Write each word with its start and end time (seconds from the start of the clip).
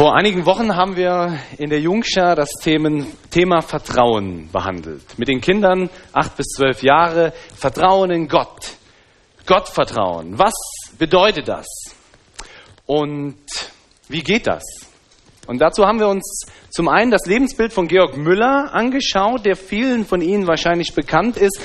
Vor 0.00 0.16
einigen 0.16 0.46
Wochen 0.46 0.76
haben 0.76 0.96
wir 0.96 1.38
in 1.58 1.68
der 1.68 1.78
Jungschar 1.78 2.34
das 2.34 2.52
Themen, 2.52 3.06
Thema 3.30 3.60
Vertrauen 3.60 4.48
behandelt. 4.50 5.02
Mit 5.18 5.28
den 5.28 5.42
Kindern 5.42 5.90
acht 6.14 6.38
bis 6.38 6.46
zwölf 6.56 6.82
Jahre 6.82 7.34
Vertrauen 7.54 8.10
in 8.10 8.26
Gott. 8.26 8.78
Gottvertrauen. 9.44 10.38
Was 10.38 10.54
bedeutet 10.98 11.48
das? 11.48 11.66
Und 12.86 13.36
wie 14.08 14.22
geht 14.22 14.46
das? 14.46 14.62
Und 15.46 15.60
dazu 15.60 15.84
haben 15.84 16.00
wir 16.00 16.08
uns 16.08 16.46
zum 16.70 16.88
einen 16.88 17.10
das 17.10 17.26
Lebensbild 17.26 17.74
von 17.74 17.86
Georg 17.86 18.16
Müller 18.16 18.72
angeschaut, 18.72 19.44
der 19.44 19.54
vielen 19.54 20.06
von 20.06 20.22
Ihnen 20.22 20.46
wahrscheinlich 20.46 20.94
bekannt 20.94 21.36
ist 21.36 21.60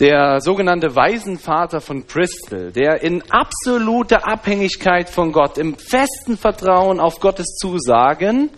der 0.00 0.40
sogenannte 0.40 0.94
Waisenvater 0.94 1.80
von 1.80 2.04
Bristol, 2.04 2.70
der 2.70 3.02
in 3.02 3.22
absoluter 3.30 4.28
Abhängigkeit 4.28 5.10
von 5.10 5.32
Gott, 5.32 5.58
im 5.58 5.76
festen 5.76 6.36
Vertrauen 6.36 7.00
auf 7.00 7.18
Gottes 7.18 7.56
Zusagen 7.56 8.50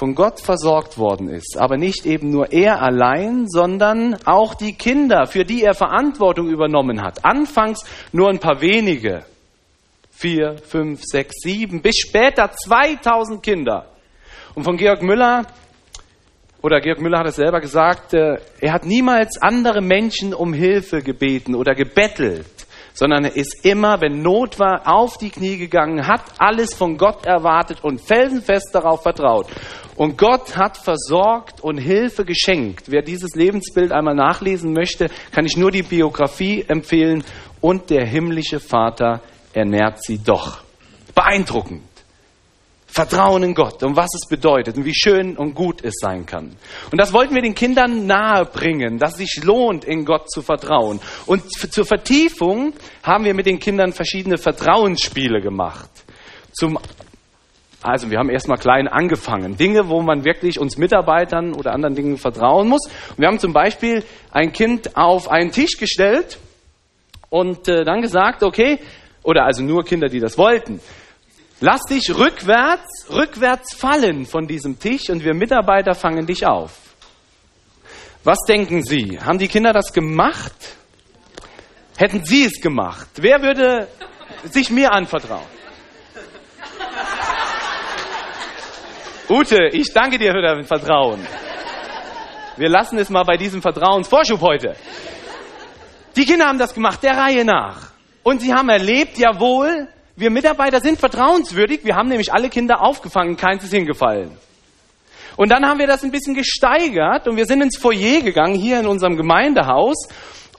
von 0.00 0.14
Gott 0.14 0.40
versorgt 0.40 0.96
worden 0.96 1.28
ist. 1.28 1.58
Aber 1.58 1.76
nicht 1.76 2.06
eben 2.06 2.30
nur 2.30 2.52
er 2.52 2.80
allein, 2.80 3.46
sondern 3.48 4.16
auch 4.24 4.54
die 4.54 4.72
Kinder, 4.72 5.26
für 5.26 5.44
die 5.44 5.62
er 5.62 5.74
Verantwortung 5.74 6.48
übernommen 6.48 7.02
hat. 7.02 7.24
Anfangs 7.24 7.84
nur 8.12 8.30
ein 8.30 8.38
paar 8.38 8.62
wenige. 8.62 9.24
Vier, 10.10 10.56
fünf, 10.58 11.02
sechs, 11.02 11.42
sieben, 11.42 11.82
bis 11.82 11.98
später 11.98 12.50
2000 12.50 13.42
Kinder. 13.42 13.86
Und 14.54 14.64
von 14.64 14.76
Georg 14.76 15.02
Müller 15.02 15.46
oder 16.62 16.80
Georg 16.80 17.00
Müller 17.00 17.18
hat 17.18 17.26
es 17.26 17.36
selber 17.36 17.60
gesagt, 17.60 18.14
äh, 18.14 18.36
er 18.60 18.72
hat 18.72 18.84
niemals 18.84 19.40
andere 19.40 19.80
Menschen 19.80 20.34
um 20.34 20.52
Hilfe 20.52 21.02
gebeten 21.02 21.54
oder 21.54 21.74
gebettelt, 21.74 22.46
sondern 22.92 23.24
er 23.24 23.36
ist 23.36 23.64
immer, 23.64 24.00
wenn 24.00 24.20
Not 24.22 24.58
war, 24.58 24.82
auf 24.84 25.16
die 25.16 25.30
Knie 25.30 25.56
gegangen, 25.56 26.06
hat 26.06 26.22
alles 26.38 26.74
von 26.74 26.98
Gott 26.98 27.24
erwartet 27.24 27.82
und 27.82 28.00
felsenfest 28.00 28.70
darauf 28.74 29.02
vertraut. 29.02 29.46
Und 29.96 30.16
Gott 30.16 30.56
hat 30.56 30.76
versorgt 30.76 31.60
und 31.60 31.78
Hilfe 31.78 32.24
geschenkt. 32.24 32.90
Wer 32.90 33.02
dieses 33.02 33.34
Lebensbild 33.34 33.92
einmal 33.92 34.14
nachlesen 34.14 34.72
möchte, 34.72 35.08
kann 35.32 35.46
ich 35.46 35.56
nur 35.56 35.70
die 35.70 35.82
Biografie 35.82 36.64
empfehlen. 36.66 37.22
Und 37.60 37.90
der 37.90 38.06
himmlische 38.06 38.60
Vater 38.60 39.20
ernährt 39.52 40.02
sie 40.02 40.18
doch. 40.18 40.62
Beeindruckend. 41.14 41.82
Vertrauen 42.92 43.44
in 43.44 43.54
Gott 43.54 43.82
und 43.84 43.94
was 43.94 44.08
es 44.14 44.28
bedeutet 44.28 44.76
und 44.76 44.84
wie 44.84 44.94
schön 44.94 45.36
und 45.36 45.54
gut 45.54 45.84
es 45.84 45.94
sein 46.00 46.26
kann. 46.26 46.56
Und 46.90 46.98
das 46.98 47.12
wollten 47.12 47.34
wir 47.34 47.42
den 47.42 47.54
Kindern 47.54 48.06
nahebringen, 48.06 48.98
dass 48.98 49.12
es 49.12 49.18
sich 49.18 49.44
lohnt, 49.44 49.84
in 49.84 50.04
Gott 50.04 50.28
zu 50.30 50.42
vertrauen. 50.42 51.00
Und 51.26 51.42
zur 51.52 51.84
Vertiefung 51.84 52.72
haben 53.02 53.24
wir 53.24 53.34
mit 53.34 53.46
den 53.46 53.60
Kindern 53.60 53.92
verschiedene 53.92 54.38
Vertrauensspiele 54.38 55.40
gemacht. 55.40 55.88
Zum 56.52 56.78
also 57.82 58.10
wir 58.10 58.18
haben 58.18 58.28
erstmal 58.28 58.58
klein 58.58 58.88
angefangen. 58.88 59.56
Dinge, 59.56 59.88
wo 59.88 60.02
man 60.02 60.24
wirklich 60.24 60.58
uns 60.58 60.76
Mitarbeitern 60.76 61.54
oder 61.54 61.72
anderen 61.72 61.94
Dingen 61.94 62.18
vertrauen 62.18 62.68
muss. 62.68 62.86
Und 63.10 63.18
wir 63.18 63.26
haben 63.26 63.38
zum 63.38 63.54
Beispiel 63.54 64.04
ein 64.30 64.52
Kind 64.52 64.96
auf 64.96 65.30
einen 65.30 65.50
Tisch 65.50 65.78
gestellt 65.78 66.38
und 67.30 67.68
äh, 67.68 67.84
dann 67.84 68.02
gesagt, 68.02 68.42
okay, 68.42 68.80
oder 69.22 69.44
also 69.44 69.62
nur 69.62 69.84
Kinder, 69.84 70.08
die 70.08 70.20
das 70.20 70.36
wollten. 70.36 70.80
Lass 71.62 71.82
dich 71.82 72.16
rückwärts, 72.16 73.10
rückwärts 73.10 73.74
fallen 73.74 74.24
von 74.24 74.46
diesem 74.46 74.78
Tisch 74.78 75.10
und 75.10 75.22
wir 75.22 75.34
Mitarbeiter 75.34 75.94
fangen 75.94 76.26
dich 76.26 76.46
auf. 76.46 76.72
Was 78.24 78.38
denken 78.48 78.82
Sie? 78.82 79.18
Haben 79.20 79.38
die 79.38 79.48
Kinder 79.48 79.74
das 79.74 79.92
gemacht? 79.92 80.54
Hätten 81.98 82.24
Sie 82.24 82.46
es 82.46 82.62
gemacht? 82.62 83.08
Wer 83.16 83.42
würde 83.42 83.88
sich 84.44 84.70
mir 84.70 84.90
anvertrauen? 84.92 85.60
Ute, 89.28 89.68
ich 89.72 89.92
danke 89.92 90.18
dir 90.18 90.32
für 90.32 90.42
dein 90.42 90.64
Vertrauen. 90.64 91.20
Wir 92.56 92.70
lassen 92.70 92.98
es 92.98 93.10
mal 93.10 93.24
bei 93.24 93.36
diesem 93.36 93.60
Vertrauensvorschub 93.60 94.40
heute. 94.40 94.76
Die 96.16 96.24
Kinder 96.24 96.46
haben 96.46 96.58
das 96.58 96.72
gemacht, 96.72 97.02
der 97.02 97.18
Reihe 97.18 97.44
nach. 97.44 97.90
Und 98.22 98.40
sie 98.40 98.52
haben 98.52 98.70
erlebt, 98.70 99.18
jawohl, 99.18 99.88
wir 100.20 100.30
Mitarbeiter 100.30 100.80
sind 100.80 101.00
vertrauenswürdig. 101.00 101.80
Wir 101.84 101.96
haben 101.96 102.08
nämlich 102.08 102.32
alle 102.32 102.50
Kinder 102.50 102.82
aufgefangen, 102.82 103.36
keins 103.36 103.64
ist 103.64 103.72
hingefallen. 103.72 104.30
Und 105.36 105.50
dann 105.50 105.64
haben 105.64 105.78
wir 105.78 105.86
das 105.86 106.04
ein 106.04 106.10
bisschen 106.10 106.34
gesteigert 106.34 107.26
und 107.26 107.36
wir 107.36 107.46
sind 107.46 107.62
ins 107.62 107.78
Foyer 107.78 108.20
gegangen, 108.20 108.54
hier 108.54 108.78
in 108.78 108.86
unserem 108.86 109.16
Gemeindehaus. 109.16 110.08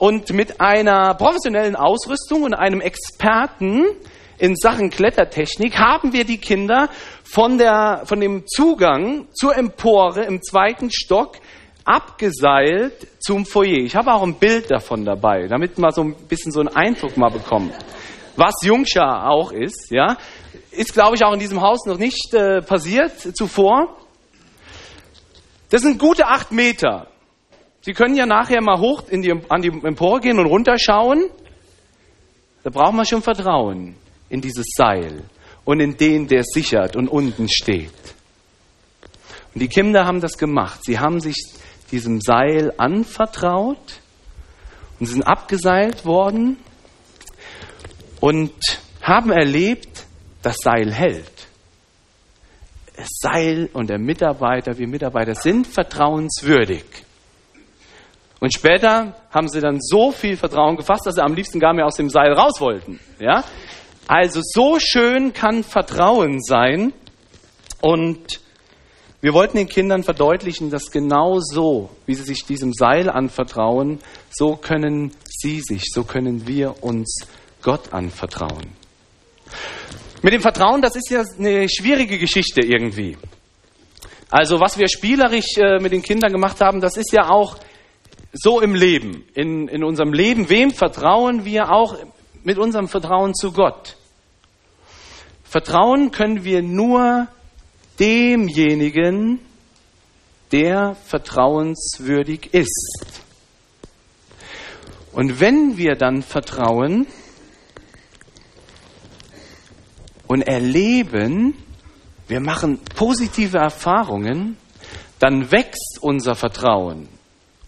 Und 0.00 0.32
mit 0.32 0.60
einer 0.60 1.14
professionellen 1.14 1.76
Ausrüstung 1.76 2.42
und 2.42 2.54
einem 2.54 2.80
Experten 2.80 3.84
in 4.38 4.56
Sachen 4.56 4.90
Klettertechnik 4.90 5.78
haben 5.78 6.12
wir 6.12 6.24
die 6.24 6.38
Kinder 6.38 6.88
von, 7.22 7.58
der, 7.58 8.02
von 8.04 8.18
dem 8.18 8.44
Zugang 8.48 9.28
zur 9.32 9.56
Empore 9.56 10.24
im 10.24 10.42
zweiten 10.42 10.90
Stock 10.90 11.36
abgeseilt 11.84 13.06
zum 13.20 13.46
Foyer. 13.46 13.84
Ich 13.84 13.94
habe 13.94 14.12
auch 14.12 14.24
ein 14.24 14.34
Bild 14.34 14.72
davon 14.72 15.04
dabei, 15.04 15.46
damit 15.46 15.78
man 15.78 15.92
so 15.92 16.02
ein 16.02 16.14
bisschen 16.28 16.50
so 16.50 16.58
einen 16.58 16.70
Eindruck 16.70 17.16
mal 17.16 17.30
bekommt 17.30 17.72
was 18.36 18.54
Jungschar 18.62 19.30
auch 19.30 19.52
ist, 19.52 19.90
ja, 19.90 20.16
ist, 20.70 20.92
glaube 20.92 21.16
ich, 21.16 21.24
auch 21.24 21.32
in 21.32 21.38
diesem 21.38 21.60
Haus 21.60 21.84
noch 21.86 21.98
nicht 21.98 22.32
äh, 22.34 22.60
passiert 22.62 23.20
zuvor. 23.36 23.96
Das 25.70 25.82
sind 25.82 25.98
gute 25.98 26.26
acht 26.26 26.52
Meter. 26.52 27.08
Sie 27.82 27.92
können 27.92 28.14
ja 28.14 28.26
nachher 28.26 28.62
mal 28.62 28.78
hoch 28.78 29.04
in 29.08 29.22
die, 29.22 29.32
an 29.48 29.62
die 29.62 29.68
Empore 29.68 30.20
gehen 30.20 30.38
und 30.38 30.46
runterschauen. 30.46 31.28
Da 32.62 32.70
braucht 32.70 32.94
man 32.94 33.04
schon 33.04 33.22
Vertrauen 33.22 33.96
in 34.28 34.40
dieses 34.40 34.66
Seil 34.76 35.24
und 35.64 35.80
in 35.80 35.96
den, 35.96 36.28
der 36.28 36.44
sichert 36.44 36.96
und 36.96 37.08
unten 37.08 37.48
steht. 37.48 37.90
Und 39.54 39.60
die 39.60 39.68
Kinder 39.68 40.06
haben 40.06 40.20
das 40.20 40.38
gemacht. 40.38 40.80
Sie 40.84 40.98
haben 40.98 41.20
sich 41.20 41.36
diesem 41.90 42.20
Seil 42.20 42.72
anvertraut 42.78 44.00
und 44.98 45.06
sind 45.06 45.22
abgeseilt 45.22 46.04
worden 46.04 46.58
und 48.22 48.52
haben 49.02 49.32
erlebt, 49.32 50.06
das 50.42 50.58
Seil 50.62 50.92
hält. 50.92 51.48
Das 52.96 53.08
Seil 53.20 53.68
und 53.72 53.90
der 53.90 53.98
Mitarbeiter, 53.98 54.78
wir 54.78 54.86
Mitarbeiter 54.86 55.34
sind 55.34 55.66
vertrauenswürdig. 55.66 56.84
Und 58.38 58.54
später 58.54 59.16
haben 59.32 59.48
sie 59.48 59.60
dann 59.60 59.78
so 59.80 60.12
viel 60.12 60.36
Vertrauen 60.36 60.76
gefasst, 60.76 61.04
dass 61.04 61.16
sie 61.16 61.22
am 61.22 61.34
liebsten 61.34 61.58
gar 61.58 61.74
mehr 61.74 61.84
aus 61.84 61.96
dem 61.96 62.10
Seil 62.10 62.32
raus 62.32 62.60
wollten. 62.60 63.00
Ja? 63.18 63.42
Also 64.06 64.40
so 64.44 64.78
schön 64.78 65.32
kann 65.32 65.64
Vertrauen 65.64 66.40
sein. 66.40 66.92
Und 67.80 68.40
wir 69.20 69.34
wollten 69.34 69.56
den 69.56 69.68
Kindern 69.68 70.04
verdeutlichen, 70.04 70.70
dass 70.70 70.92
genau 70.92 71.40
so, 71.40 71.90
wie 72.06 72.14
sie 72.14 72.22
sich 72.22 72.44
diesem 72.46 72.72
Seil 72.72 73.10
anvertrauen, 73.10 73.98
so 74.30 74.54
können 74.54 75.10
sie 75.24 75.60
sich, 75.60 75.86
so 75.92 76.04
können 76.04 76.46
wir 76.46 76.84
uns 76.84 77.16
vertrauen 77.22 77.41
Gott 77.62 77.92
anvertrauen. 77.92 78.72
Mit 80.22 80.32
dem 80.32 80.40
Vertrauen, 80.40 80.82
das 80.82 80.96
ist 80.96 81.10
ja 81.10 81.24
eine 81.38 81.68
schwierige 81.68 82.18
Geschichte 82.18 82.60
irgendwie. 82.60 83.16
Also 84.30 84.60
was 84.60 84.78
wir 84.78 84.88
spielerisch 84.88 85.56
äh, 85.56 85.78
mit 85.78 85.92
den 85.92 86.02
Kindern 86.02 86.32
gemacht 86.32 86.60
haben, 86.60 86.80
das 86.80 86.96
ist 86.96 87.12
ja 87.12 87.28
auch 87.28 87.58
so 88.32 88.60
im 88.60 88.74
Leben, 88.74 89.24
in, 89.34 89.68
in 89.68 89.84
unserem 89.84 90.12
Leben. 90.12 90.48
Wem 90.48 90.70
vertrauen 90.70 91.44
wir 91.44 91.70
auch 91.70 91.96
mit 92.42 92.56
unserem 92.56 92.88
Vertrauen 92.88 93.34
zu 93.34 93.52
Gott? 93.52 93.96
Vertrauen 95.44 96.12
können 96.12 96.44
wir 96.44 96.62
nur 96.62 97.28
demjenigen, 98.00 99.38
der 100.50 100.96
vertrauenswürdig 101.06 102.54
ist. 102.54 103.22
Und 105.12 105.40
wenn 105.40 105.76
wir 105.76 105.94
dann 105.94 106.22
vertrauen, 106.22 107.06
und 110.32 110.40
erleben, 110.40 111.52
wir 112.26 112.40
machen 112.40 112.78
positive 112.96 113.58
Erfahrungen, 113.58 114.56
dann 115.18 115.52
wächst 115.52 115.98
unser 116.00 116.34
Vertrauen. 116.34 117.06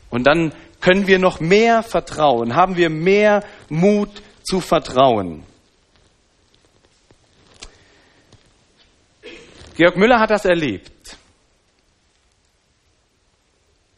Und 0.09 0.27
dann 0.27 0.55
können 0.81 1.07
wir 1.07 1.19
noch 1.19 1.41
mehr 1.41 1.83
vertrauen, 1.83 2.57
haben 2.57 2.79
wir 2.79 2.89
mehr 2.89 3.45
Mut 3.69 4.23
zu 4.45 4.61
vertrauen. 4.63 5.43
Georg 9.77 9.99
Müller 9.99 10.19
hat 10.19 10.31
das 10.31 10.47
erlebt. 10.47 11.19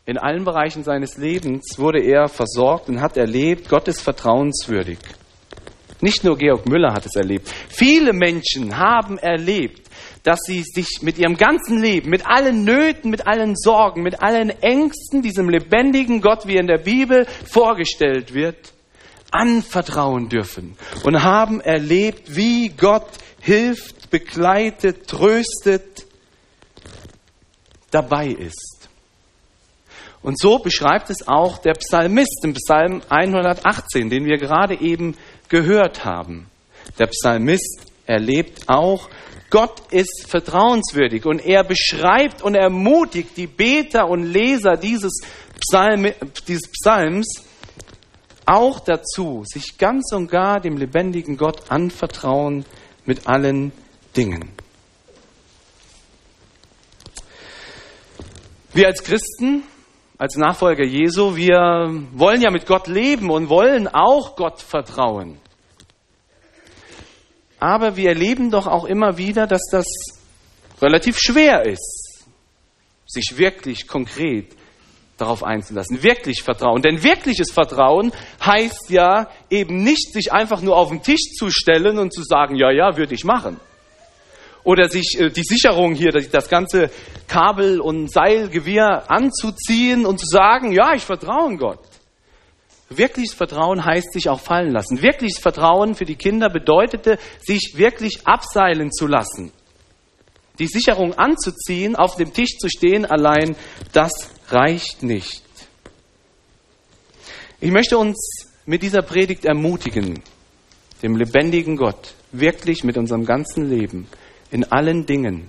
In 0.07 0.19
allen 0.19 0.45
Bereichen 0.45 0.83
seines 0.83 1.17
Lebens 1.19 1.79
wurde 1.79 2.01
er 2.01 2.27
versorgt 2.27 2.89
und 2.89 3.01
hat 3.01 3.17
erlebt, 3.17 3.69
Gott 3.69 3.87
ist 3.87 4.01
vertrauenswürdig. 4.01 4.99
Nicht 6.07 6.23
nur 6.23 6.39
Georg 6.39 6.69
Müller 6.69 6.93
hat 6.93 7.05
es 7.05 7.17
erlebt. 7.17 7.53
Viele 7.69 8.13
Menschen 8.13 8.77
haben 8.79 9.19
erlebt, 9.19 9.91
dass 10.23 10.39
sie 10.47 10.63
sich 10.63 11.03
mit 11.03 11.19
ihrem 11.19 11.37
ganzen 11.37 11.83
Leben, 11.83 12.11
mit 12.11 12.25
allen 12.25 12.63
Nöten, 12.63 13.11
mit 13.11 13.27
allen 13.27 13.57
Sorgen, 13.57 14.05
mit 14.05 14.23
allen 14.23 14.51
Ängsten 14.51 15.21
diesem 15.21 15.49
lebendigen 15.49 16.21
Gott, 16.21 16.47
wie 16.47 16.55
er 16.55 16.61
in 16.61 16.69
der 16.69 16.79
Bibel 16.79 17.27
vorgestellt 17.45 18.35
wird, 18.35 18.73
anvertrauen 19.33 20.29
dürfen 20.29 20.77
und 21.03 21.25
haben 21.25 21.61
erlebt, 21.61 22.37
wie 22.37 22.69
Gott 22.69 23.09
hilft, 23.41 24.09
begleitet, 24.11 25.09
tröstet, 25.09 26.07
dabei 27.91 28.29
ist. 28.29 28.77
Und 30.27 30.41
so 30.41 30.59
beschreibt 30.59 31.09
es 31.09 31.29
auch 31.29 31.59
der 31.59 31.75
Psalmist 31.75 32.45
im 32.45 32.55
Psalm 32.55 33.01
118, 33.09 34.11
den 34.11 34.25
wir 34.25 34.39
gerade 34.39 34.75
eben 34.81 35.17
gehört 35.49 36.05
haben. 36.05 36.47
Der 36.99 37.07
Psalmist 37.07 37.83
erlebt 38.07 38.69
auch, 38.69 39.09
Gott 39.51 39.93
ist 39.93 40.27
vertrauenswürdig 40.29 41.25
und 41.25 41.45
er 41.45 41.65
beschreibt 41.65 42.43
und 42.43 42.55
ermutigt 42.55 43.37
die 43.37 43.47
Beter 43.47 44.09
und 44.09 44.25
Leser 44.25 44.77
dieses, 44.77 45.21
Psalm, 45.61 46.13
dieses 46.49 46.71
Psalms 46.71 47.45
auch 48.45 48.81
dazu, 48.81 49.45
sich 49.45 49.79
ganz 49.79 50.13
und 50.13 50.31
gar 50.31 50.61
dem 50.61 50.77
lebendigen 50.77 51.37
Gott 51.37 51.71
anvertrauen 51.71 52.65
mit 53.05 53.27
allen 53.27 53.73
Dingen. 54.17 54.51
Wir 58.73 58.89
als 58.89 59.03
Christen, 59.03 59.63
als 60.19 60.37
Nachfolger 60.37 60.85
Jesu, 60.85 61.37
wir 61.37 61.91
wollen 62.13 62.41
ja 62.41 62.51
mit 62.51 62.67
Gott 62.67 62.87
leben 62.87 63.31
und 63.31 63.49
wollen 63.49 63.87
auch 63.89 64.37
Gott 64.37 64.63
vertrauen. 64.63 65.39
Aber 67.59 67.97
wir 67.97 68.11
erleben 68.11 68.51
doch 68.51 68.67
auch 68.67 68.85
immer 68.85 69.19
wieder, 69.19 69.47
dass 69.47 69.63
das 69.71 69.87
relativ 70.81 71.19
schwer 71.19 71.65
ist, 71.67 72.27
sich 73.07 73.37
wirklich 73.37 73.87
konkret 73.87 74.55
darauf 75.17 75.43
einzulassen. 75.43 76.03
Wirklich 76.03 76.43
Vertrauen. 76.43 76.83
Denn 76.83 77.03
wirkliches 77.03 77.51
Vertrauen 77.51 78.13
heißt 78.45 78.91
ja 78.91 79.31
eben 79.49 79.83
nicht, 79.83 80.13
sich 80.13 80.33
einfach 80.33 80.61
nur 80.61 80.77
auf 80.77 80.91
den 80.91 81.03
Tisch 81.03 81.33
zu 81.39 81.51
stellen 81.51 81.99
und 81.99 82.13
zu 82.13 82.23
sagen, 82.23 82.57
ja, 82.57 82.71
ja, 82.71 82.97
würde 82.97 83.15
ich 83.15 83.25
machen. 83.25 83.59
Oder 84.67 84.89
sich 84.89 85.17
äh, 85.21 85.31
die 85.31 85.45
Sicherung 85.45 85.95
hier, 85.95 86.11
das 86.11 86.49
ganze 86.49 86.91
Kabel- 87.29 87.81
und 87.81 88.13
Seilgewirr 88.13 89.09
anzuziehen 89.09 90.05
und 90.05 90.19
zu 90.19 90.27
sagen, 90.27 90.73
ja, 90.73 90.93
ich 90.93 91.05
vertraue 91.05 91.53
in 91.53 91.59
Gott. 91.59 91.79
Wirkliches 92.89 93.33
Vertrauen 93.33 93.85
heißt 93.85 94.13
sich 94.13 94.29
auch 94.29 94.41
fallen 94.41 94.73
lassen. 94.73 95.03
Wirkliches 95.03 95.39
Vertrauen 95.39 95.95
für 95.95 96.05
die 96.05 96.17
Kinder 96.17 96.51
bedeutete, 96.51 97.21
sich 97.45 97.75
wirklich 97.77 98.27
abseilen 98.27 98.91
zu 98.91 99.07
lassen. 99.07 99.53
Die 100.59 100.67
Sicherung 100.67 101.15
anzuziehen, 101.15 101.95
auf 101.95 102.17
dem 102.17 102.33
Tisch 102.33 102.59
zu 102.59 102.69
stehen, 102.69 103.07
allein, 103.07 103.55
das 103.93 104.13
reicht 104.49 105.05
nicht. 105.05 105.45
Ich 107.61 107.71
möchte 107.71 107.99
uns 107.99 108.49
mit 108.65 108.83
dieser 108.83 109.03
Predigt 109.03 109.45
ermutigen, 109.45 110.25
dem 111.05 111.15
lebendigen 111.15 111.77
Gott 111.77 112.15
wirklich 112.33 112.83
mit 112.83 112.99
unserem 112.99 113.25
ganzen 113.25 113.71
Leben 113.71 114.09
in 114.51 114.65
allen 114.65 115.07
Dingen 115.07 115.49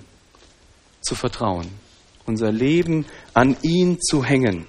zu 1.01 1.15
vertrauen, 1.15 1.67
unser 2.25 2.51
Leben 2.51 3.05
an 3.33 3.55
ihn 3.61 3.99
zu 4.01 4.23
hängen. 4.23 4.65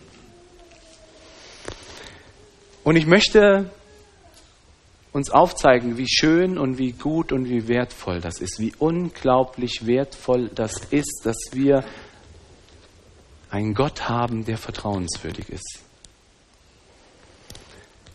Und 2.84 2.96
ich 2.96 3.06
möchte 3.06 3.70
uns 5.12 5.30
aufzeigen, 5.30 5.96
wie 5.98 6.08
schön 6.08 6.58
und 6.58 6.78
wie 6.78 6.92
gut 6.92 7.32
und 7.32 7.48
wie 7.48 7.66
wertvoll 7.68 8.20
das 8.20 8.40
ist, 8.40 8.60
wie 8.60 8.72
unglaublich 8.78 9.86
wertvoll 9.86 10.48
das 10.54 10.84
ist, 10.90 11.22
dass 11.24 11.36
wir 11.52 11.84
einen 13.50 13.74
Gott 13.74 14.08
haben, 14.08 14.44
der 14.44 14.58
vertrauenswürdig 14.58 15.48
ist, 15.48 15.80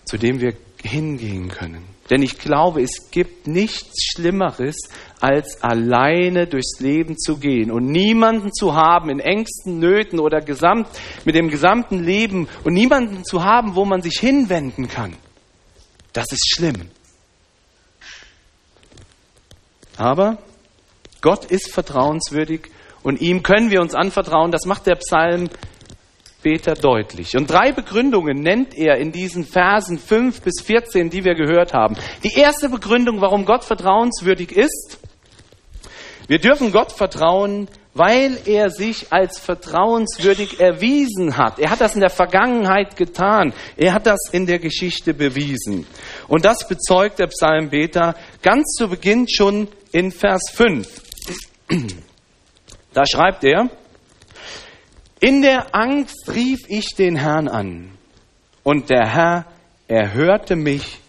zu 0.06 0.18
dem 0.18 0.40
wir 0.40 0.56
hingehen 0.84 1.50
können. 1.50 1.84
Denn 2.10 2.22
ich 2.22 2.38
glaube, 2.38 2.82
es 2.82 3.10
gibt 3.12 3.48
nichts 3.48 4.04
Schlimmeres, 4.12 4.76
als 5.22 5.64
alleine 5.64 6.48
durchs 6.48 6.80
Leben 6.80 7.18
zu 7.18 7.38
gehen 7.38 7.72
und 7.72 7.86
niemanden 7.86 8.54
zu 8.54 8.76
haben 8.76 9.10
in 9.10 9.20
Ängsten, 9.20 9.80
Nöten 9.80 10.20
oder 10.20 10.42
gesamt, 10.42 10.88
mit 11.24 11.36
dem 11.36 11.50
gesamten 11.50 12.04
Leben 12.04 12.50
und 12.66 12.74
niemanden 12.74 13.24
zu 13.24 13.44
haben, 13.44 13.76
wo 13.76 13.86
man 13.86 14.02
sich 14.02 14.20
hinwenden 14.20 14.90
kann. 14.90 15.16
Das 16.12 16.32
ist 16.32 16.54
schlimm. 16.54 16.90
Aber 19.98 20.38
Gott 21.22 21.46
ist 21.46 21.72
vertrauenswürdig 21.72 22.70
und 23.02 23.22
ihm 23.22 23.44
können 23.44 23.72
wir 23.72 23.82
uns 23.82 23.96
anvertrauen. 23.96 24.52
Das 24.52 24.66
macht 24.66 24.88
der 24.88 24.96
Psalm 24.96 25.50
Beter 26.44 26.74
deutlich. 26.74 27.36
Und 27.36 27.50
drei 27.50 27.72
Begründungen 27.72 28.42
nennt 28.42 28.78
er 28.78 28.98
in 28.98 29.12
diesen 29.12 29.46
Versen 29.46 29.98
5 29.98 30.42
bis 30.42 30.62
14, 30.62 31.10
die 31.10 31.24
wir 31.24 31.36
gehört 31.36 31.74
haben. 31.74 31.96
Die 32.24 32.38
erste 32.38 32.70
Begründung, 32.70 33.22
warum 33.22 33.46
Gott 33.46 33.64
vertrauenswürdig 33.64 34.52
ist, 34.52 35.00
wir 36.28 36.40
dürfen 36.40 36.72
Gott 36.72 36.92
vertrauen, 36.92 37.68
weil 37.94 38.38
er 38.46 38.70
sich 38.70 39.12
als 39.12 39.40
vertrauenswürdig 39.40 40.60
erwiesen 40.60 41.38
hat. 41.38 41.60
Er 41.60 41.70
hat 41.70 41.82
das 41.82 41.96
in 41.96 42.02
der 42.02 42.10
Vergangenheit 42.10 42.96
getan. 42.96 43.54
Er 43.78 43.94
hat 43.94 44.06
das 44.06 44.20
in 44.32 44.46
der 44.46 44.60
Geschichte 44.60 45.14
bewiesen. 45.14 45.86
Und 46.28 46.46
das 46.46 46.68
bezeugt 46.68 47.20
der 47.20 47.28
Psalmbeter 47.28 48.16
ganz 48.42 48.74
zu 48.78 48.88
Beginn 48.88 49.28
schon 49.30 49.68
in 49.92 50.12
Vers 50.12 50.44
5. 50.54 50.88
Da 52.94 53.06
schreibt 53.06 53.44
er, 53.44 53.70
in 55.24 55.42
der 55.42 55.74
Angst 55.74 56.30
rief 56.34 56.60
ich 56.68 56.96
den 56.98 57.16
Herrn 57.16 57.48
an 57.48 57.98
und 58.62 58.90
der 58.90 59.08
Herr 59.08 59.46
erhörte 59.88 60.58
mich 60.58 61.00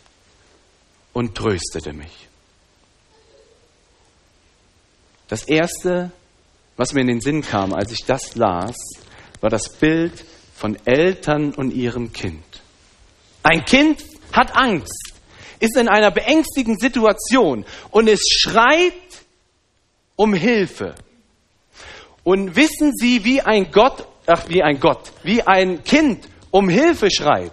und 1.13 1.35
tröstete 1.35 1.93
mich. 1.93 2.29
Das 5.27 5.43
Erste, 5.49 6.13
was 6.77 6.93
mir 6.93 7.01
in 7.01 7.09
den 7.09 7.21
Sinn 7.21 7.43
kam, 7.43 7.75
als 7.75 7.91
ich 7.91 8.05
das 8.07 8.37
las, 8.37 8.77
war 9.41 9.51
das 9.51 9.69
Bild 9.79 10.25
von 10.55 10.79
Eltern 10.87 11.53
und 11.53 11.73
ihrem 11.73 12.13
Kind. 12.13 12.45
Ein 13.43 13.65
Kind 13.65 14.01
hat 14.31 14.55
Angst, 14.55 15.13
ist 15.59 15.77
in 15.77 15.89
einer 15.89 16.13
beängstigenden 16.13 16.79
Situation 16.79 17.65
und 17.91 18.09
es 18.09 18.21
schreit 18.29 18.93
um 20.15 20.35
Hilfe. 20.35 20.95
Und 22.25 22.57
wissen 22.57 22.93
Sie, 22.97 23.25
wie 23.25 23.43
ein 23.43 23.71
Gott, 23.71 24.07
ach, 24.27 24.49
wie 24.49 24.63
ein 24.63 24.81
Gott, 24.81 25.13
wie 25.23 25.43
ein 25.43 25.85
Kind 25.85 26.29
um 26.51 26.69
Hilfe 26.69 27.11
schreit? 27.11 27.53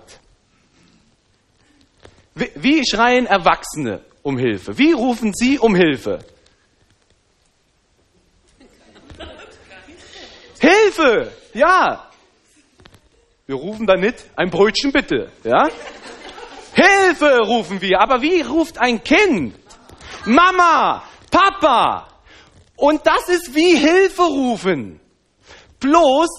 Wie, 2.33 2.49
wie 2.55 2.87
schreien 2.87 3.25
Erwachsene 3.25 4.01
um 4.23 4.37
Hilfe? 4.37 4.77
Wie 4.77 4.93
rufen 4.93 5.33
Sie 5.33 5.59
um 5.59 5.75
Hilfe? 5.75 6.19
Hilfe! 10.59 11.33
Ja! 11.53 12.07
Wir 13.47 13.55
rufen 13.55 13.85
da 13.85 13.95
nicht 13.95 14.25
ein 14.35 14.49
Brötchen 14.49 14.93
bitte, 14.93 15.29
ja? 15.43 15.67
Hilfe 16.73 17.39
rufen 17.39 17.81
wir, 17.81 17.99
aber 17.99 18.21
wie 18.21 18.41
ruft 18.41 18.77
ein 18.77 19.03
Kind? 19.03 19.55
Mama, 20.25 21.03
Papa. 21.29 22.10
Und 22.81 23.05
das 23.05 23.29
ist 23.29 23.53
wie 23.53 23.75
Hilfe 23.75 24.23
rufen. 24.23 24.99
Bloß 25.79 26.29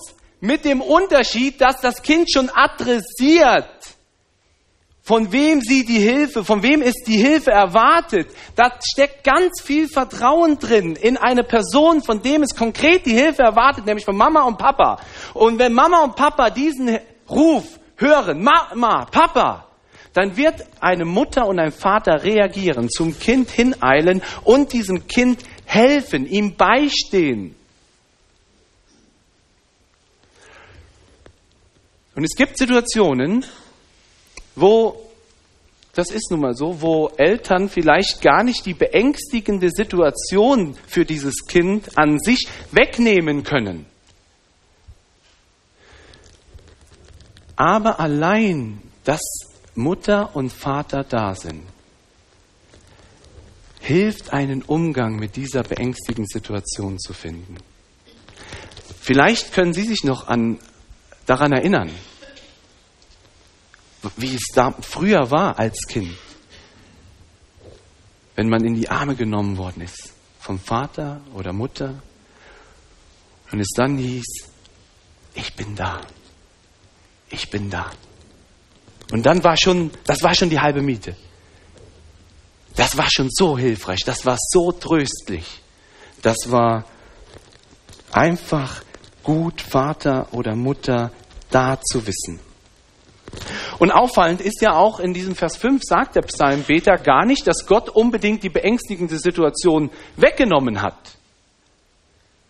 mit 0.40 0.64
dem 0.64 0.80
Unterschied, 0.80 1.60
dass 1.60 1.80
das 1.80 2.02
Kind 2.02 2.32
schon 2.32 2.50
adressiert, 2.50 3.68
von 5.02 5.30
wem 5.30 5.60
sie 5.60 5.84
die 5.84 6.00
Hilfe, 6.00 6.44
von 6.44 6.64
wem 6.64 6.82
es 6.82 6.94
die 7.06 7.16
Hilfe 7.16 7.52
erwartet. 7.52 8.26
Da 8.56 8.72
steckt 8.92 9.22
ganz 9.22 9.62
viel 9.62 9.86
Vertrauen 9.86 10.58
drin 10.58 10.96
in 10.96 11.16
eine 11.16 11.44
Person, 11.44 12.02
von 12.02 12.22
dem 12.22 12.42
es 12.42 12.56
konkret 12.56 13.06
die 13.06 13.14
Hilfe 13.14 13.42
erwartet, 13.42 13.86
nämlich 13.86 14.04
von 14.04 14.16
Mama 14.16 14.42
und 14.42 14.58
Papa. 14.58 14.98
Und 15.34 15.60
wenn 15.60 15.72
Mama 15.72 16.02
und 16.02 16.16
Papa 16.16 16.50
diesen 16.50 16.98
Ruf 17.30 17.66
hören, 17.96 18.42
Mama, 18.42 19.04
Papa, 19.04 19.68
dann 20.12 20.36
wird 20.36 20.66
eine 20.80 21.04
Mutter 21.04 21.46
und 21.46 21.58
ein 21.58 21.72
Vater 21.72 22.22
reagieren, 22.22 22.88
zum 22.90 23.18
Kind 23.18 23.50
hineilen 23.50 24.22
und 24.44 24.72
diesem 24.72 25.06
Kind 25.06 25.40
helfen, 25.64 26.26
ihm 26.26 26.56
beistehen. 26.56 27.54
Und 32.14 32.24
es 32.24 32.36
gibt 32.36 32.58
Situationen, 32.58 33.44
wo, 34.54 35.10
das 35.94 36.10
ist 36.10 36.30
nun 36.30 36.40
mal 36.40 36.54
so, 36.54 36.82
wo 36.82 37.08
Eltern 37.16 37.68
vielleicht 37.68 38.20
gar 38.20 38.44
nicht 38.44 38.66
die 38.66 38.74
beängstigende 38.74 39.70
Situation 39.70 40.76
für 40.86 41.04
dieses 41.04 41.46
Kind 41.46 41.96
an 41.96 42.18
sich 42.18 42.48
wegnehmen 42.70 43.44
können. 43.44 43.86
Aber 47.56 48.00
allein, 48.00 48.82
dass 49.04 49.22
Mutter 49.74 50.36
und 50.36 50.52
Vater 50.52 51.04
da 51.04 51.34
sind, 51.34 51.62
hilft 53.82 54.32
einen 54.32 54.62
Umgang 54.62 55.16
mit 55.16 55.36
dieser 55.36 55.62
beängstigenden 55.62 56.26
Situation 56.26 56.98
zu 56.98 57.12
finden. 57.12 57.56
Vielleicht 59.00 59.52
können 59.52 59.74
Sie 59.74 59.84
sich 59.84 60.04
noch 60.04 60.28
an, 60.28 60.58
daran 61.26 61.52
erinnern, 61.52 61.90
wie 64.16 64.34
es 64.34 64.46
da 64.54 64.74
früher 64.80 65.30
war 65.30 65.58
als 65.58 65.86
Kind. 65.88 66.16
wenn 68.34 68.48
man 68.48 68.64
in 68.64 68.74
die 68.74 68.88
Arme 68.88 69.14
genommen 69.14 69.56
worden 69.58 69.82
ist, 69.82 70.12
vom 70.40 70.58
Vater 70.58 71.20
oder 71.34 71.52
Mutter, 71.52 72.02
und 73.50 73.60
es 73.60 73.68
dann 73.76 73.98
hieß, 73.98 74.24
ich 75.34 75.54
bin 75.54 75.76
da, 75.76 76.00
ich 77.28 77.50
bin 77.50 77.68
da. 77.68 77.90
Und 79.12 79.26
dann 79.26 79.44
war 79.44 79.56
schon, 79.58 79.90
das 80.06 80.22
war 80.22 80.34
schon 80.34 80.48
die 80.48 80.58
halbe 80.58 80.80
Miete. 80.80 81.14
Das 82.76 82.96
war 82.96 83.08
schon 83.10 83.28
so 83.30 83.58
hilfreich, 83.58 84.00
das 84.04 84.24
war 84.24 84.36
so 84.38 84.72
tröstlich. 84.72 85.60
Das 86.22 86.36
war 86.46 86.84
einfach 88.12 88.82
gut, 89.22 89.60
Vater 89.60 90.28
oder 90.32 90.54
Mutter 90.54 91.10
da 91.50 91.78
zu 91.80 92.06
wissen. 92.06 92.40
Und 93.78 93.90
auffallend 93.90 94.40
ist 94.40 94.60
ja 94.60 94.74
auch 94.74 95.00
in 95.00 95.14
diesem 95.14 95.34
Vers 95.34 95.56
5 95.56 95.82
sagt 95.82 96.16
der 96.16 96.22
Psalmbeter 96.22 96.96
gar 96.96 97.24
nicht, 97.24 97.46
dass 97.46 97.66
Gott 97.66 97.88
unbedingt 97.88 98.42
die 98.42 98.50
beängstigende 98.50 99.18
Situation 99.18 99.90
weggenommen 100.16 100.82
hat. 100.82 101.16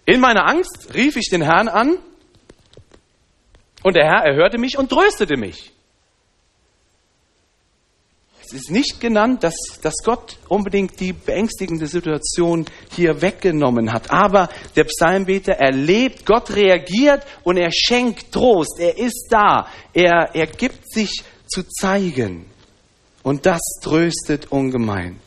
In 0.04 0.20
meiner 0.20 0.48
Angst 0.48 0.88
rief 0.94 1.16
ich 1.16 1.28
den 1.30 1.42
Herrn 1.42 1.68
an 1.68 1.98
und 3.82 3.94
der 3.94 4.04
Herr 4.04 4.24
erhörte 4.24 4.58
mich 4.58 4.76
und 4.76 4.90
tröstete 4.90 5.36
mich. 5.36 5.72
Es 8.54 8.64
ist 8.64 8.70
nicht 8.70 9.00
genannt, 9.00 9.42
dass, 9.42 9.54
dass 9.80 9.94
Gott 10.04 10.36
unbedingt 10.46 11.00
die 11.00 11.14
beängstigende 11.14 11.86
Situation 11.86 12.66
hier 12.94 13.22
weggenommen 13.22 13.90
hat. 13.90 14.10
Aber 14.10 14.50
der 14.76 14.84
Psalmbeter 14.84 15.54
erlebt, 15.54 16.26
Gott 16.26 16.54
reagiert 16.54 17.24
und 17.44 17.56
er 17.56 17.70
schenkt 17.72 18.30
Trost. 18.30 18.78
Er 18.78 18.98
ist 18.98 19.28
da. 19.30 19.68
Er, 19.94 20.34
er 20.34 20.46
gibt 20.46 20.92
sich 20.92 21.24
zu 21.46 21.62
zeigen. 21.62 22.44
Und 23.22 23.46
das 23.46 23.60
tröstet 23.80 24.52
ungemein. 24.52 25.18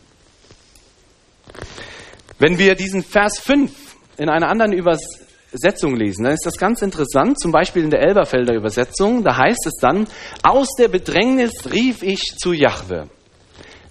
Wenn 2.38 2.60
wir 2.60 2.76
diesen 2.76 3.02
Vers 3.02 3.40
5 3.40 3.72
in 4.18 4.30
einer 4.30 4.50
anderen 4.50 4.74
Übersetzung 4.74 5.96
lesen, 5.96 6.26
dann 6.26 6.34
ist 6.34 6.46
das 6.46 6.58
ganz 6.58 6.84
interessant. 6.84 7.40
Zum 7.40 7.52
Beispiel 7.52 7.84
in 7.84 7.90
der 7.90 8.02
Elberfelder 8.02 8.54
Übersetzung, 8.54 9.24
da 9.24 9.36
heißt 9.36 9.66
es 9.66 9.78
dann, 9.82 10.08
aus 10.44 10.68
der 10.78 10.90
Bedrängnis 10.90 11.72
rief 11.72 12.04
ich 12.04 12.22
zu 12.38 12.54
Jahwe. 12.54 13.10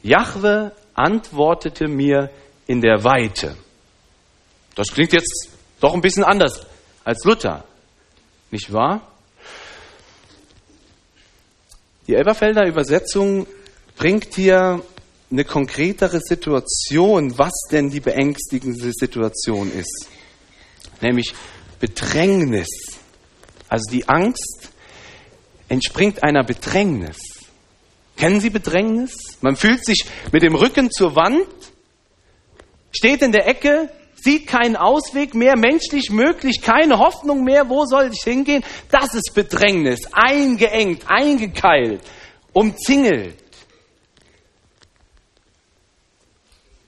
Jahwe 0.05 0.73
antwortete 0.95 1.89
mir 1.89 2.31
in 2.67 2.81
der 2.81 3.03
Weite. 3.05 3.57
Das 4.75 4.89
klingt 4.89 5.13
jetzt 5.13 5.51
doch 5.81 5.95
ein 5.95 6.01
bisschen 6.01 6.25
anders 6.25 6.67
als 7.05 7.25
Luther, 7.25 7.65
nicht 8.51 8.73
wahr? 8.73 9.11
Die 12.07 12.15
Elberfelder 12.15 12.67
Übersetzung 12.67 13.47
bringt 13.97 14.35
hier 14.35 14.83
eine 15.31 15.45
konkretere 15.45 16.21
Situation, 16.21 17.39
was 17.39 17.53
denn 17.71 17.89
die 17.91 18.01
beängstigende 18.01 18.93
Situation 18.93 19.73
ist. 19.73 20.09
Nämlich 21.01 21.35
Bedrängnis. 21.81 22.69
Also 23.69 23.91
die 23.91 24.07
Angst 24.09 24.71
entspringt 25.69 26.23
einer 26.23 26.45
Bedrängnis. 26.45 27.17
Kennen 28.17 28.41
Sie 28.41 28.51
Bedrängnis? 28.51 29.15
Man 29.41 29.57
fühlt 29.57 29.85
sich 29.85 30.05
mit 30.33 30.43
dem 30.43 30.55
Rücken 30.55 30.91
zur 30.91 31.17
Wand, 31.17 31.47
steht 32.93 33.23
in 33.23 33.33
der 33.33 33.49
Ecke, 33.49 33.91
sieht 34.15 34.47
keinen 34.47 34.77
Ausweg 34.77 35.35
mehr, 35.35 35.57
menschlich 35.57 36.11
möglich, 36.11 36.63
keine 36.63 36.99
Hoffnung 36.99 37.45
mehr, 37.45 37.69
wo 37.69 37.85
soll 37.85 38.11
ich 38.13 38.23
hingehen? 38.23 38.65
Das 38.91 39.15
ist 39.15 39.33
Bedrängnis, 39.35 40.01
eingeengt, 40.13 41.03
eingekeilt, 41.09 42.01
umzingelt. 42.53 43.37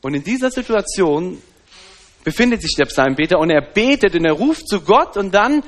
Und 0.00 0.14
in 0.14 0.22
dieser 0.22 0.50
Situation 0.50 1.42
befindet 2.22 2.62
sich 2.62 2.74
der 2.78 2.86
Psalmbeter 2.86 3.38
und 3.38 3.50
er 3.50 3.60
betet 3.60 4.14
und 4.14 4.24
er 4.24 4.32
ruft 4.32 4.68
zu 4.68 4.80
Gott 4.80 5.16
und 5.16 5.34
dann 5.34 5.62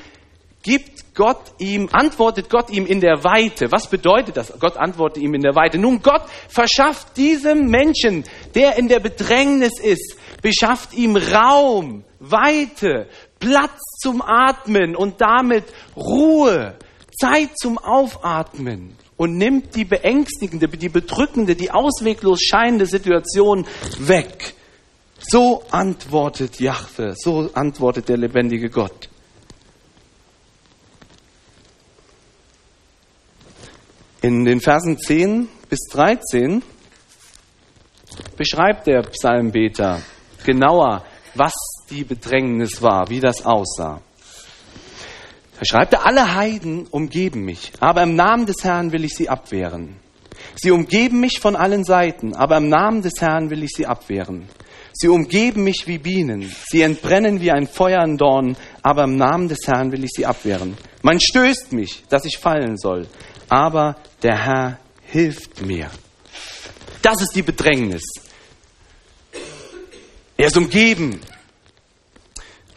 gibt 0.68 1.14
Gott 1.14 1.40
ihm, 1.58 1.88
antwortet 1.92 2.50
Gott 2.50 2.68
ihm 2.68 2.84
in 2.84 3.00
der 3.00 3.24
Weite. 3.24 3.72
Was 3.72 3.88
bedeutet 3.88 4.36
das? 4.36 4.52
Gott 4.60 4.76
antwortet 4.76 5.22
ihm 5.22 5.32
in 5.32 5.40
der 5.40 5.54
Weite. 5.54 5.78
Nun, 5.78 6.02
Gott 6.02 6.20
verschafft 6.46 7.16
diesem 7.16 7.70
Menschen, 7.70 8.24
der 8.54 8.76
in 8.76 8.86
der 8.86 9.00
Bedrängnis 9.00 9.80
ist, 9.80 10.18
beschafft 10.42 10.92
ihm 10.92 11.16
Raum, 11.16 12.04
Weite, 12.20 13.06
Platz 13.40 13.80
zum 13.98 14.20
Atmen 14.20 14.94
und 14.94 15.22
damit 15.22 15.64
Ruhe, 15.96 16.74
Zeit 17.18 17.56
zum 17.56 17.78
Aufatmen 17.78 18.94
und 19.16 19.38
nimmt 19.38 19.74
die 19.74 19.86
beängstigende, 19.86 20.68
die 20.68 20.90
bedrückende, 20.90 21.56
die 21.56 21.70
ausweglos 21.70 22.42
scheinende 22.42 22.84
Situation 22.84 23.66
weg. 24.00 24.52
So 25.18 25.62
antwortet 25.70 26.60
Jahwe, 26.60 27.14
so 27.16 27.48
antwortet 27.54 28.10
der 28.10 28.18
lebendige 28.18 28.68
Gott. 28.68 29.08
In 34.20 34.44
den 34.44 34.60
Versen 34.60 34.98
10 34.98 35.48
bis 35.68 35.78
13 35.92 36.60
beschreibt 38.36 38.88
der 38.88 39.02
Psalmbeter 39.02 40.00
genauer, 40.44 41.04
was 41.34 41.54
die 41.88 42.02
Bedrängnis 42.02 42.82
war, 42.82 43.08
wie 43.10 43.20
das 43.20 43.46
aussah. 43.46 44.00
Da 45.58 45.64
schreibt 45.64 45.92
er, 45.92 46.04
alle 46.04 46.34
Heiden 46.34 46.88
umgeben 46.88 47.44
mich, 47.44 47.70
aber 47.78 48.02
im 48.02 48.16
Namen 48.16 48.46
des 48.46 48.64
Herrn 48.64 48.90
will 48.90 49.04
ich 49.04 49.14
sie 49.14 49.28
abwehren. 49.28 49.94
Sie 50.56 50.72
umgeben 50.72 51.20
mich 51.20 51.38
von 51.38 51.54
allen 51.54 51.84
Seiten, 51.84 52.34
aber 52.34 52.56
im 52.56 52.68
Namen 52.68 53.02
des 53.02 53.20
Herrn 53.20 53.50
will 53.50 53.62
ich 53.62 53.70
sie 53.76 53.86
abwehren. 53.86 54.48
Sie 54.94 55.08
umgeben 55.08 55.62
mich 55.62 55.84
wie 55.86 55.98
Bienen, 55.98 56.52
sie 56.68 56.82
entbrennen 56.82 57.40
wie 57.40 57.52
ein 57.52 57.68
Feuer 57.68 58.02
in 58.02 58.16
Dorn, 58.16 58.56
aber 58.82 59.04
im 59.04 59.16
Namen 59.16 59.48
des 59.48 59.60
Herrn 59.66 59.92
will 59.92 60.02
ich 60.02 60.10
sie 60.10 60.26
abwehren. 60.26 60.76
Man 61.02 61.20
stößt 61.20 61.72
mich, 61.72 62.02
dass 62.08 62.24
ich 62.24 62.38
fallen 62.38 62.76
soll, 62.76 63.06
aber 63.48 63.96
der 64.22 64.44
Herr 64.44 64.78
hilft 65.02 65.64
mir. 65.64 65.90
Das 67.02 67.22
ist 67.22 67.34
die 67.34 67.42
Bedrängnis. 67.42 68.02
Er 70.36 70.46
ist 70.46 70.56
umgeben. 70.56 71.20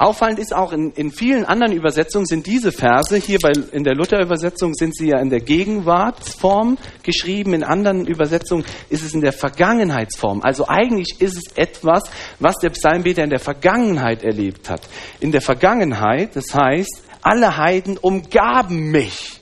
Auffallend 0.01 0.39
ist 0.39 0.51
auch, 0.51 0.73
in, 0.73 0.91
in 0.93 1.11
vielen 1.11 1.45
anderen 1.45 1.73
Übersetzungen 1.73 2.25
sind 2.25 2.47
diese 2.47 2.71
Verse, 2.71 3.15
hier 3.17 3.37
bei, 3.39 3.51
in 3.71 3.83
der 3.83 3.93
Luther-Übersetzung 3.93 4.73
sind 4.73 4.95
sie 4.95 5.09
ja 5.09 5.19
in 5.19 5.29
der 5.29 5.41
Gegenwartsform 5.41 6.79
geschrieben, 7.03 7.53
in 7.53 7.63
anderen 7.63 8.07
Übersetzungen 8.07 8.65
ist 8.89 9.05
es 9.05 9.13
in 9.13 9.21
der 9.21 9.31
Vergangenheitsform. 9.31 10.41
Also 10.41 10.67
eigentlich 10.67 11.21
ist 11.21 11.37
es 11.37 11.55
etwas, 11.55 12.01
was 12.39 12.55
der 12.55 12.71
Psalmbeter 12.71 13.23
in 13.23 13.29
der 13.29 13.37
Vergangenheit 13.37 14.23
erlebt 14.23 14.71
hat. 14.71 14.81
In 15.19 15.31
der 15.31 15.41
Vergangenheit, 15.41 16.35
das 16.35 16.51
heißt, 16.51 17.03
alle 17.21 17.57
Heiden 17.57 17.99
umgaben 17.99 18.89
mich. 18.89 19.40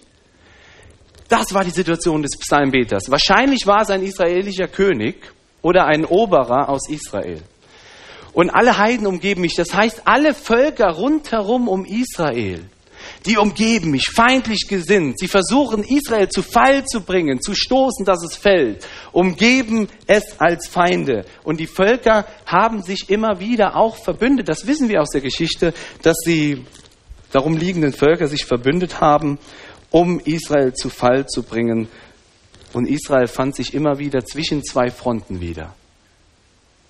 Das 1.29 1.53
war 1.53 1.63
die 1.63 1.69
Situation 1.69 2.23
des 2.23 2.37
Psalmbeters. 2.37 3.09
Wahrscheinlich 3.09 3.67
war 3.67 3.83
es 3.83 3.91
ein 3.91 4.03
israelischer 4.03 4.67
König 4.67 5.31
oder 5.61 5.85
ein 5.85 6.03
Oberer 6.03 6.69
aus 6.69 6.89
Israel. 6.89 7.41
Und 8.33 8.49
alle 8.49 8.77
Heiden 8.77 9.05
umgeben 9.05 9.41
mich. 9.41 9.55
Das 9.55 9.73
heißt, 9.73 10.03
alle 10.05 10.33
Völker 10.33 10.89
rundherum 10.89 11.67
um 11.67 11.85
Israel, 11.85 12.61
die 13.25 13.37
umgeben 13.37 13.91
mich, 13.91 14.07
feindlich 14.07 14.67
gesinnt. 14.67 15.19
Sie 15.19 15.27
versuchen, 15.27 15.83
Israel 15.83 16.29
zu 16.29 16.41
Fall 16.41 16.83
zu 16.85 17.01
bringen, 17.01 17.41
zu 17.41 17.53
stoßen, 17.53 18.05
dass 18.05 18.23
es 18.23 18.35
fällt. 18.35 18.87
Umgeben 19.11 19.87
es 20.07 20.39
als 20.39 20.67
Feinde. 20.67 21.25
Und 21.43 21.59
die 21.59 21.67
Völker 21.67 22.25
haben 22.45 22.81
sich 22.81 23.09
immer 23.09 23.39
wieder 23.39 23.75
auch 23.75 23.97
verbündet. 23.97 24.49
Das 24.49 24.65
wissen 24.65 24.89
wir 24.89 25.01
aus 25.01 25.09
der 25.09 25.21
Geschichte, 25.21 25.73
dass 26.01 26.17
die 26.25 26.65
darum 27.31 27.55
liegenden 27.55 27.93
Völker 27.93 28.27
sich 28.27 28.45
verbündet 28.45 29.01
haben, 29.01 29.37
um 29.91 30.19
Israel 30.19 30.73
zu 30.73 30.89
Fall 30.89 31.25
zu 31.27 31.43
bringen. 31.43 31.87
Und 32.73 32.87
Israel 32.87 33.27
fand 33.27 33.55
sich 33.55 33.73
immer 33.73 33.97
wieder 33.99 34.23
zwischen 34.25 34.63
zwei 34.63 34.91
Fronten 34.91 35.41
wieder. 35.41 35.73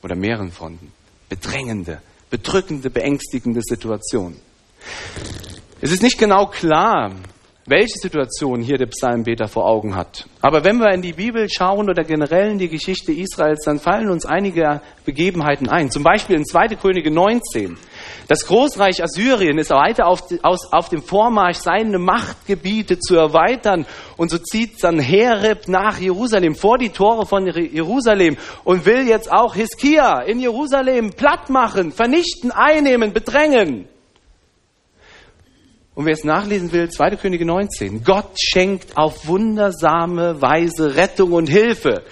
Oder 0.02 0.16
mehreren 0.16 0.52
Fronten 0.52 0.92
bedrängende, 1.30 2.02
bedrückende, 2.30 2.90
beängstigende 2.90 3.62
Situation. 3.62 4.36
Es 5.80 5.92
ist 5.92 6.02
nicht 6.02 6.18
genau 6.18 6.48
klar, 6.48 7.14
welche 7.70 8.00
Situation 8.00 8.62
hier 8.62 8.78
der 8.78 8.88
Psalmbeter 8.88 9.48
vor 9.48 9.68
Augen 9.68 9.96
hat. 9.96 10.26
Aber 10.42 10.64
wenn 10.64 10.78
wir 10.78 10.92
in 10.94 11.02
die 11.02 11.14
Bibel 11.14 11.48
schauen 11.50 11.90
oder 11.90 12.04
generell 12.04 12.52
in 12.52 12.58
die 12.58 12.70
Geschichte 12.70 13.12
Israels, 13.12 13.64
dann 13.66 13.80
fallen 13.80 14.10
uns 14.10 14.26
einige 14.26 14.82
Begebenheiten 15.06 15.70
ein. 15.70 15.92
Zum 15.92 16.04
Beispiel 16.04 16.36
in 16.36 16.46
2. 16.46 16.76
Könige 16.76 17.12
19. 17.12 17.78
Das 18.28 18.46
Großreich 18.48 19.04
Assyrien 19.04 19.58
ist 19.58 19.70
weiter 19.72 20.08
auf, 20.08 20.24
aus, 20.44 20.72
auf 20.72 20.90
dem 20.90 21.04
Vormarsch, 21.04 21.58
seine 21.58 22.00
Machtgebiete 22.00 23.00
zu 23.00 23.16
erweitern. 23.16 23.86
Und 24.18 24.32
so 24.32 24.38
zieht 24.38 24.80
Sanherib 24.80 25.68
nach 25.68 26.00
Jerusalem, 26.00 26.56
vor 26.56 26.78
die 26.78 26.90
Tore 26.90 27.26
von 27.26 27.46
Jerusalem 27.48 28.38
und 28.64 28.86
will 28.86 29.08
jetzt 29.08 29.32
auch 29.32 29.56
Hiskia 29.56 30.22
in 30.22 30.40
Jerusalem 30.40 31.12
platt 31.12 31.50
machen, 31.50 31.92
vernichten, 31.92 32.52
einnehmen, 32.52 33.14
bedrängen. 33.14 33.88
Und 36.00 36.06
wer 36.06 36.14
es 36.14 36.24
nachlesen 36.24 36.72
will, 36.72 36.90
2. 36.90 37.18
Könige 37.18 37.46
19. 37.46 38.06
Gott 38.06 38.32
schenkt 38.40 38.96
auf 38.96 39.28
wundersame 39.28 40.42
Weise 40.42 40.96
Rettung 40.96 41.34
und 41.34 41.48
Hilfe. 41.48 42.06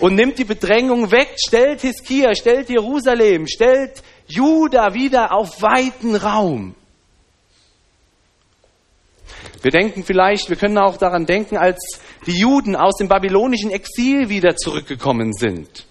und 0.00 0.16
nimmt 0.16 0.40
die 0.40 0.44
Bedrängung 0.44 1.12
weg, 1.12 1.36
stellt 1.36 1.82
Hiskia, 1.82 2.34
stellt 2.34 2.68
Jerusalem, 2.68 3.46
stellt 3.46 4.02
Juda 4.26 4.92
wieder 4.92 5.32
auf 5.32 5.62
weiten 5.62 6.16
Raum. 6.16 6.74
Wir 9.62 9.70
denken 9.70 10.02
vielleicht, 10.02 10.50
wir 10.50 10.56
können 10.56 10.78
auch 10.78 10.96
daran 10.96 11.24
denken, 11.24 11.56
als 11.58 12.00
die 12.26 12.40
Juden 12.40 12.74
aus 12.74 12.96
dem 12.96 13.06
babylonischen 13.06 13.70
Exil 13.70 14.28
wieder 14.28 14.56
zurückgekommen 14.56 15.32
sind. 15.32 15.86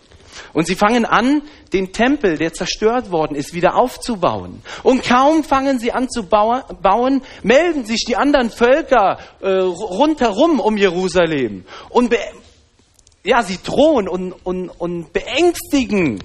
Und 0.53 0.67
sie 0.67 0.75
fangen 0.75 1.05
an, 1.05 1.41
den 1.73 1.91
Tempel, 1.91 2.37
der 2.37 2.53
zerstört 2.53 3.11
worden 3.11 3.35
ist, 3.35 3.53
wieder 3.53 3.75
aufzubauen. 3.75 4.61
Und 4.83 5.03
kaum 5.03 5.43
fangen 5.43 5.79
sie 5.79 5.91
an 5.91 6.09
zu 6.09 6.23
bauen, 6.23 7.21
melden 7.43 7.85
sich 7.85 8.05
die 8.07 8.15
anderen 8.15 8.49
Völker 8.49 9.19
äh, 9.41 9.49
rundherum 9.49 10.59
um 10.59 10.77
Jerusalem. 10.77 11.65
Und 11.89 12.15
ja, 13.23 13.43
sie 13.43 13.59
drohen 13.63 14.07
und, 14.07 14.33
und, 14.45 14.69
und 14.69 15.11
beängstigen 15.11 16.23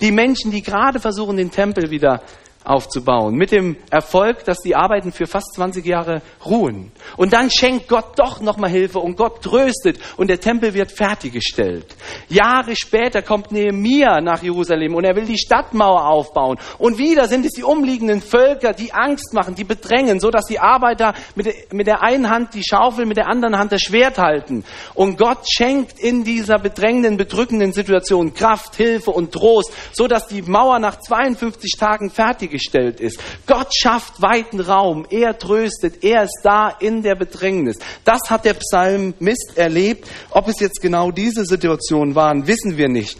die 0.00 0.10
Menschen, 0.10 0.50
die 0.50 0.62
gerade 0.62 1.00
versuchen, 1.00 1.36
den 1.36 1.50
Tempel 1.50 1.90
wieder 1.90 2.22
aufzubauen. 2.64 3.34
Mit 3.34 3.52
dem 3.52 3.76
Erfolg, 3.90 4.44
dass 4.44 4.58
die 4.58 4.74
Arbeiten 4.74 5.12
für 5.12 5.26
fast 5.26 5.54
20 5.54 5.84
Jahre 5.84 6.22
ruhen. 6.44 6.90
Und 7.16 7.32
dann 7.34 7.50
schenkt 7.50 7.88
Gott 7.88 8.18
doch 8.18 8.40
nochmal 8.40 8.70
Hilfe 8.70 8.98
und 8.98 9.16
Gott 9.16 9.42
tröstet 9.42 9.98
und 10.16 10.28
der 10.28 10.40
Tempel 10.40 10.72
wird 10.72 10.90
fertiggestellt. 10.90 11.86
Jahre 12.28 12.74
später 12.74 13.20
kommt 13.22 13.52
Nehemia 13.52 14.20
nach 14.22 14.42
Jerusalem 14.42 14.94
und 14.94 15.04
er 15.04 15.14
will 15.14 15.26
die 15.26 15.38
Stadtmauer 15.38 16.06
aufbauen. 16.06 16.58
Und 16.78 16.98
wieder 16.98 17.28
sind 17.28 17.44
es 17.44 17.52
die 17.52 17.62
umliegenden 17.62 18.22
Völker, 18.22 18.72
die 18.72 18.92
Angst 18.92 19.34
machen, 19.34 19.54
die 19.54 19.64
bedrängen, 19.64 20.18
so 20.18 20.30
dass 20.30 20.46
die 20.46 20.58
Arbeiter 20.58 21.14
mit, 21.34 21.86
der 21.86 22.02
einen 22.02 22.30
Hand 22.30 22.54
die 22.54 22.64
Schaufel, 22.64 23.04
mit 23.04 23.18
der 23.18 23.28
anderen 23.28 23.58
Hand 23.58 23.72
das 23.72 23.82
Schwert 23.82 24.18
halten. 24.18 24.64
Und 24.94 25.18
Gott 25.18 25.40
schenkt 25.50 25.98
in 25.98 26.24
dieser 26.24 26.58
bedrängenden, 26.58 27.18
bedrückenden 27.18 27.72
Situation 27.72 28.32
Kraft, 28.32 28.76
Hilfe 28.76 29.10
und 29.10 29.32
Trost, 29.32 29.72
so 29.92 30.08
dass 30.08 30.26
die 30.28 30.40
Mauer 30.40 30.78
nach 30.78 30.98
52 30.98 31.72
Tagen 31.78 32.10
fertig 32.10 32.53
gestellt 32.54 33.00
ist. 33.00 33.20
Gott 33.46 33.74
schafft 33.74 34.22
weiten 34.22 34.60
Raum, 34.60 35.06
er 35.10 35.36
tröstet, 35.36 36.04
er 36.04 36.22
ist 36.22 36.40
da 36.44 36.68
in 36.68 37.02
der 37.02 37.16
Bedrängnis. 37.16 37.78
Das 38.04 38.30
hat 38.30 38.44
der 38.44 38.54
Psalmist 38.54 39.56
erlebt. 39.56 40.08
Ob 40.30 40.46
es 40.46 40.60
jetzt 40.60 40.80
genau 40.80 41.10
diese 41.10 41.44
Situationen 41.44 42.14
waren, 42.14 42.46
wissen 42.46 42.76
wir 42.76 42.88
nicht. 42.88 43.18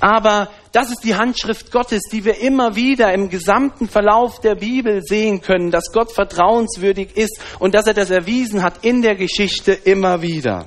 Aber 0.00 0.50
das 0.72 0.90
ist 0.90 1.04
die 1.04 1.14
Handschrift 1.14 1.70
Gottes, 1.70 2.02
die 2.10 2.24
wir 2.24 2.40
immer 2.40 2.74
wieder 2.74 3.14
im 3.14 3.28
gesamten 3.28 3.88
Verlauf 3.88 4.40
der 4.40 4.56
Bibel 4.56 5.00
sehen 5.02 5.40
können, 5.40 5.70
dass 5.70 5.92
Gott 5.92 6.12
vertrauenswürdig 6.12 7.16
ist 7.16 7.38
und 7.60 7.74
dass 7.74 7.86
er 7.86 7.94
das 7.94 8.10
erwiesen 8.10 8.62
hat 8.64 8.84
in 8.84 9.00
der 9.00 9.14
Geschichte 9.14 9.72
immer 9.72 10.22
wieder. 10.22 10.66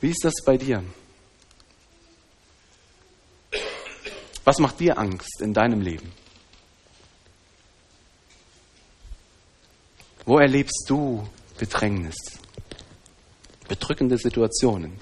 Wie 0.00 0.10
ist 0.10 0.24
das 0.24 0.34
bei 0.44 0.56
dir? 0.56 0.82
Was 4.44 4.58
macht 4.58 4.78
dir 4.80 4.98
Angst 4.98 5.40
in 5.40 5.54
deinem 5.54 5.80
Leben? 5.80 6.12
Wo 10.26 10.38
erlebst 10.38 10.84
du 10.88 11.26
Bedrängnis, 11.58 12.16
bedrückende 13.68 14.18
Situationen 14.18 15.00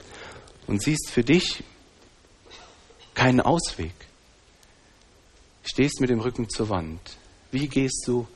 und 0.66 0.82
siehst 0.82 1.10
für 1.10 1.24
dich 1.24 1.62
keinen 3.14 3.40
Ausweg? 3.40 3.94
Stehst 5.64 6.00
mit 6.00 6.10
dem 6.10 6.20
Rücken 6.20 6.48
zur 6.48 6.68
Wand. 6.68 7.16
Wie 7.50 7.68
gehst 7.68 8.04
du 8.06 8.26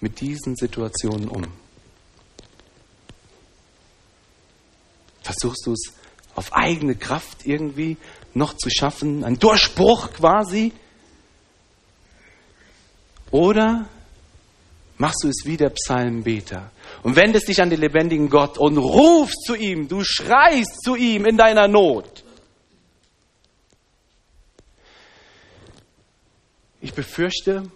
mit 0.00 0.20
diesen 0.20 0.56
Situationen 0.56 1.28
um? 1.28 1.44
Versuchst 5.22 5.66
du 5.66 5.72
es 5.72 5.92
auf 6.34 6.52
eigene 6.52 6.94
Kraft 6.94 7.46
irgendwie 7.46 7.96
noch 8.34 8.54
zu 8.54 8.70
schaffen, 8.70 9.24
ein 9.24 9.38
Durchbruch 9.38 10.12
quasi? 10.12 10.72
Oder 13.30 13.88
machst 14.98 15.24
du 15.24 15.28
es 15.28 15.44
wie 15.44 15.56
der 15.56 15.70
Psalmbeter 15.70 16.70
und 17.02 17.16
wendest 17.16 17.48
dich 17.48 17.60
an 17.60 17.70
den 17.70 17.80
lebendigen 17.80 18.28
Gott 18.28 18.58
und 18.58 18.78
rufst 18.78 19.44
zu 19.44 19.54
ihm, 19.54 19.88
du 19.88 20.04
schreist 20.04 20.82
zu 20.84 20.94
ihm 20.94 21.26
in 21.26 21.36
deiner 21.36 21.66
Not. 21.66 22.22
Ich 26.80 26.94
befürchte, 26.94 27.70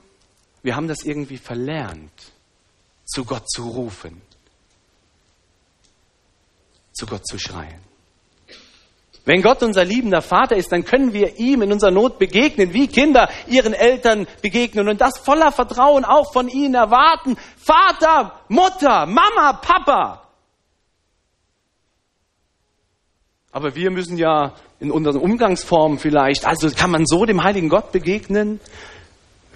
wir 0.62 0.76
haben 0.76 0.88
das 0.88 1.04
irgendwie 1.04 1.38
verlernt, 1.38 2.32
zu 3.04 3.24
Gott 3.24 3.48
zu 3.48 3.68
rufen, 3.68 4.20
zu 6.92 7.06
Gott 7.06 7.26
zu 7.26 7.38
schreien. 7.38 7.80
Wenn 9.26 9.42
Gott 9.42 9.62
unser 9.64 9.84
liebender 9.84 10.22
Vater 10.22 10.56
ist, 10.56 10.70
dann 10.70 10.84
können 10.84 11.12
wir 11.12 11.36
ihm 11.38 11.60
in 11.60 11.72
unserer 11.72 11.90
Not 11.90 12.20
begegnen, 12.20 12.72
wie 12.72 12.86
Kinder 12.86 13.28
ihren 13.48 13.74
Eltern 13.74 14.28
begegnen 14.40 14.88
und 14.88 15.00
das 15.00 15.18
voller 15.18 15.50
Vertrauen 15.50 16.04
auch 16.04 16.32
von 16.32 16.48
ihnen 16.48 16.74
erwarten. 16.74 17.36
Vater, 17.56 18.40
Mutter, 18.48 19.04
Mama, 19.06 19.54
Papa. 19.54 20.22
Aber 23.50 23.74
wir 23.74 23.90
müssen 23.90 24.16
ja 24.16 24.52
in 24.78 24.92
unseren 24.92 25.16
Umgangsformen 25.16 25.98
vielleicht, 25.98 26.46
also 26.46 26.70
kann 26.70 26.92
man 26.92 27.04
so 27.04 27.24
dem 27.24 27.42
heiligen 27.42 27.68
Gott 27.68 27.90
begegnen? 27.90 28.60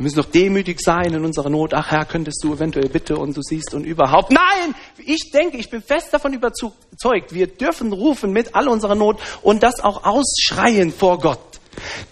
Wir 0.01 0.05
müssen 0.05 0.17
doch 0.17 0.31
demütig 0.31 0.81
sein 0.81 1.13
in 1.13 1.27
unserer 1.27 1.51
Not. 1.51 1.75
Ach 1.75 1.91
Herr, 1.91 2.07
könntest 2.07 2.43
du 2.43 2.55
eventuell 2.55 2.89
bitte 2.89 3.19
und 3.19 3.37
du 3.37 3.43
siehst 3.43 3.75
und 3.75 3.85
überhaupt. 3.85 4.33
Nein! 4.33 4.75
Ich 4.97 5.31
denke, 5.31 5.59
ich 5.59 5.69
bin 5.69 5.83
fest 5.83 6.09
davon 6.13 6.33
überzeugt, 6.33 7.35
wir 7.35 7.47
dürfen 7.49 7.93
rufen 7.93 8.33
mit 8.33 8.55
all 8.55 8.69
unserer 8.69 8.95
Not 8.95 9.21
und 9.43 9.63
das 9.63 9.81
auch 9.81 10.05
ausschreien 10.05 10.91
vor 10.91 11.19
Gott. 11.19 11.61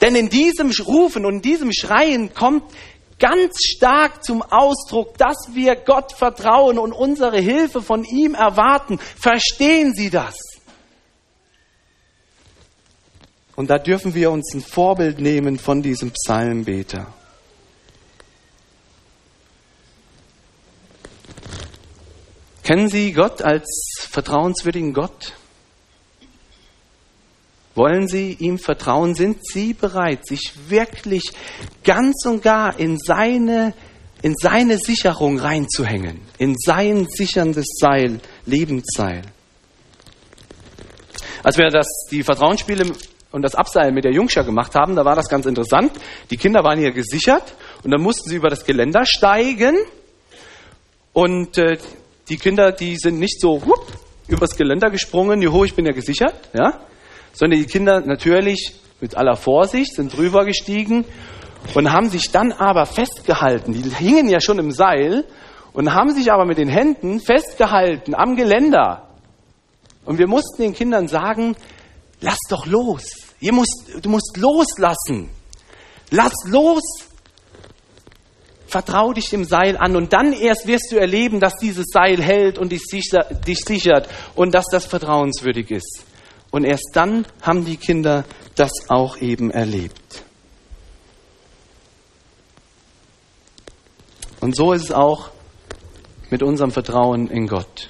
Denn 0.02 0.14
in 0.16 0.28
diesem 0.28 0.70
Rufen 0.70 1.24
und 1.24 1.36
in 1.36 1.40
diesem 1.40 1.72
Schreien 1.72 2.34
kommt 2.34 2.64
ganz 3.18 3.56
stark 3.64 4.22
zum 4.22 4.42
Ausdruck, 4.42 5.16
dass 5.16 5.54
wir 5.54 5.74
Gott 5.74 6.12
vertrauen 6.12 6.78
und 6.78 6.92
unsere 6.92 7.38
Hilfe 7.38 7.80
von 7.80 8.04
ihm 8.04 8.34
erwarten. 8.34 8.98
Verstehen 8.98 9.94
Sie 9.94 10.10
das? 10.10 10.36
Und 13.56 13.70
da 13.70 13.78
dürfen 13.78 14.14
wir 14.14 14.30
uns 14.30 14.52
ein 14.52 14.60
Vorbild 14.60 15.20
nehmen 15.20 15.58
von 15.58 15.80
diesem 15.80 16.10
Psalmbeter. 16.10 17.14
Kennen 22.68 22.88
Sie 22.88 23.14
Gott 23.14 23.40
als 23.40 23.66
vertrauenswürdigen 24.10 24.92
Gott? 24.92 25.32
Wollen 27.74 28.08
Sie 28.08 28.34
ihm 28.34 28.58
vertrauen? 28.58 29.14
Sind 29.14 29.38
Sie 29.42 29.72
bereit, 29.72 30.26
sich 30.26 30.52
wirklich 30.68 31.22
ganz 31.82 32.26
und 32.26 32.42
gar 32.42 32.78
in 32.78 32.98
seine, 32.98 33.72
in 34.20 34.34
seine 34.38 34.76
Sicherung 34.76 35.38
reinzuhängen? 35.38 36.20
In 36.36 36.56
sein 36.58 37.06
sicherndes 37.08 37.78
Seil, 37.80 38.20
Lebensseil? 38.44 39.22
Als 41.42 41.56
wir 41.56 41.70
das, 41.70 41.86
die 42.10 42.22
Vertrauensspiele 42.22 42.92
und 43.32 43.40
das 43.40 43.54
Abseil 43.54 43.92
mit 43.92 44.04
der 44.04 44.12
Jungschar 44.12 44.44
gemacht 44.44 44.74
haben, 44.74 44.94
da 44.94 45.06
war 45.06 45.16
das 45.16 45.30
ganz 45.30 45.46
interessant. 45.46 45.92
Die 46.30 46.36
Kinder 46.36 46.62
waren 46.64 46.78
hier 46.78 46.92
gesichert 46.92 47.54
und 47.82 47.92
dann 47.92 48.02
mussten 48.02 48.28
sie 48.28 48.36
über 48.36 48.50
das 48.50 48.66
Geländer 48.66 49.06
steigen 49.06 49.74
und 51.14 51.56
äh, 51.56 51.78
die 52.28 52.36
Kinder, 52.36 52.72
die 52.72 52.96
sind 52.96 53.18
nicht 53.18 53.40
so 53.40 53.62
whoop, 53.64 53.86
übers 54.28 54.56
Geländer 54.56 54.90
gesprungen, 54.90 55.40
juhu, 55.42 55.64
ich 55.64 55.74
bin 55.74 55.86
ja 55.86 55.92
gesichert, 55.92 56.34
ja, 56.52 56.80
sondern 57.32 57.60
die 57.60 57.66
Kinder 57.66 58.00
natürlich 58.00 58.74
mit 59.00 59.16
aller 59.16 59.36
Vorsicht 59.36 59.94
sind 59.94 60.16
drüber 60.16 60.44
gestiegen 60.44 61.04
und 61.74 61.92
haben 61.92 62.08
sich 62.08 62.30
dann 62.30 62.52
aber 62.52 62.86
festgehalten. 62.86 63.72
Die 63.72 63.88
hingen 63.90 64.28
ja 64.28 64.40
schon 64.40 64.58
im 64.58 64.70
Seil 64.70 65.24
und 65.72 65.92
haben 65.94 66.10
sich 66.10 66.32
aber 66.32 66.44
mit 66.44 66.58
den 66.58 66.68
Händen 66.68 67.20
festgehalten 67.20 68.14
am 68.14 68.36
Geländer. 68.36 69.08
Und 70.04 70.18
wir 70.18 70.26
mussten 70.26 70.62
den 70.62 70.74
Kindern 70.74 71.06
sagen, 71.06 71.56
lass 72.20 72.38
doch 72.48 72.66
los. 72.66 73.04
Ihr 73.40 73.52
musst, 73.52 73.90
du 74.02 74.08
musst 74.08 74.36
loslassen. 74.36 75.28
Lass 76.10 76.32
los. 76.46 77.07
Vertrau 78.68 79.14
dich 79.14 79.30
dem 79.30 79.44
Seil 79.44 79.78
an 79.78 79.96
und 79.96 80.12
dann 80.12 80.34
erst 80.34 80.66
wirst 80.66 80.92
du 80.92 80.96
erleben, 80.96 81.40
dass 81.40 81.56
dieses 81.56 81.86
Seil 81.90 82.22
hält 82.22 82.58
und 82.58 82.70
dich, 82.70 82.82
sichert 82.84 84.08
und 84.34 84.54
dass 84.54 84.66
das 84.70 84.84
vertrauenswürdig 84.84 85.70
ist. 85.70 86.04
Und 86.50 86.64
erst 86.64 86.90
dann 86.92 87.26
haben 87.40 87.64
die 87.64 87.78
Kinder 87.78 88.26
das 88.56 88.70
auch 88.88 89.16
eben 89.22 89.50
erlebt. 89.50 90.22
Und 94.40 94.54
so 94.54 94.74
ist 94.74 94.84
es 94.84 94.92
auch 94.92 95.30
mit 96.28 96.42
unserem 96.42 96.70
Vertrauen 96.70 97.28
in 97.28 97.46
Gott. 97.46 97.88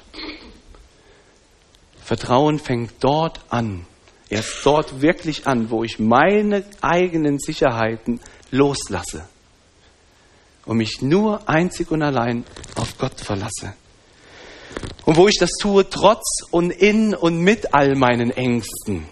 Vertrauen 2.01 2.61
fängt 2.61 2.93
dort 3.01 3.41
an, 3.49 3.85
erst 4.31 4.65
dort 4.65 5.03
wirklich 5.03 5.49
an, 5.49 5.71
wo 5.71 5.83
ich 5.83 5.99
meine 5.99 6.63
eigenen 6.81 7.41
Sicherheiten 7.41 8.21
loslasse 8.53 9.29
und 10.69 10.77
mich 10.77 11.01
nur 11.01 11.49
einzig 11.49 11.91
und 11.91 12.03
allein 12.03 12.45
auf 12.77 12.99
Gott 12.99 13.19
verlasse. 13.19 13.73
Und 15.07 15.17
wo 15.17 15.27
ich 15.27 15.39
das 15.39 15.53
tue, 15.59 15.89
trotz 15.89 16.43
und 16.51 16.71
in 16.71 17.15
und 17.15 17.39
mit 17.39 17.73
all 17.73 17.97
meinen 17.97 18.31
Ängsten. 18.31 19.07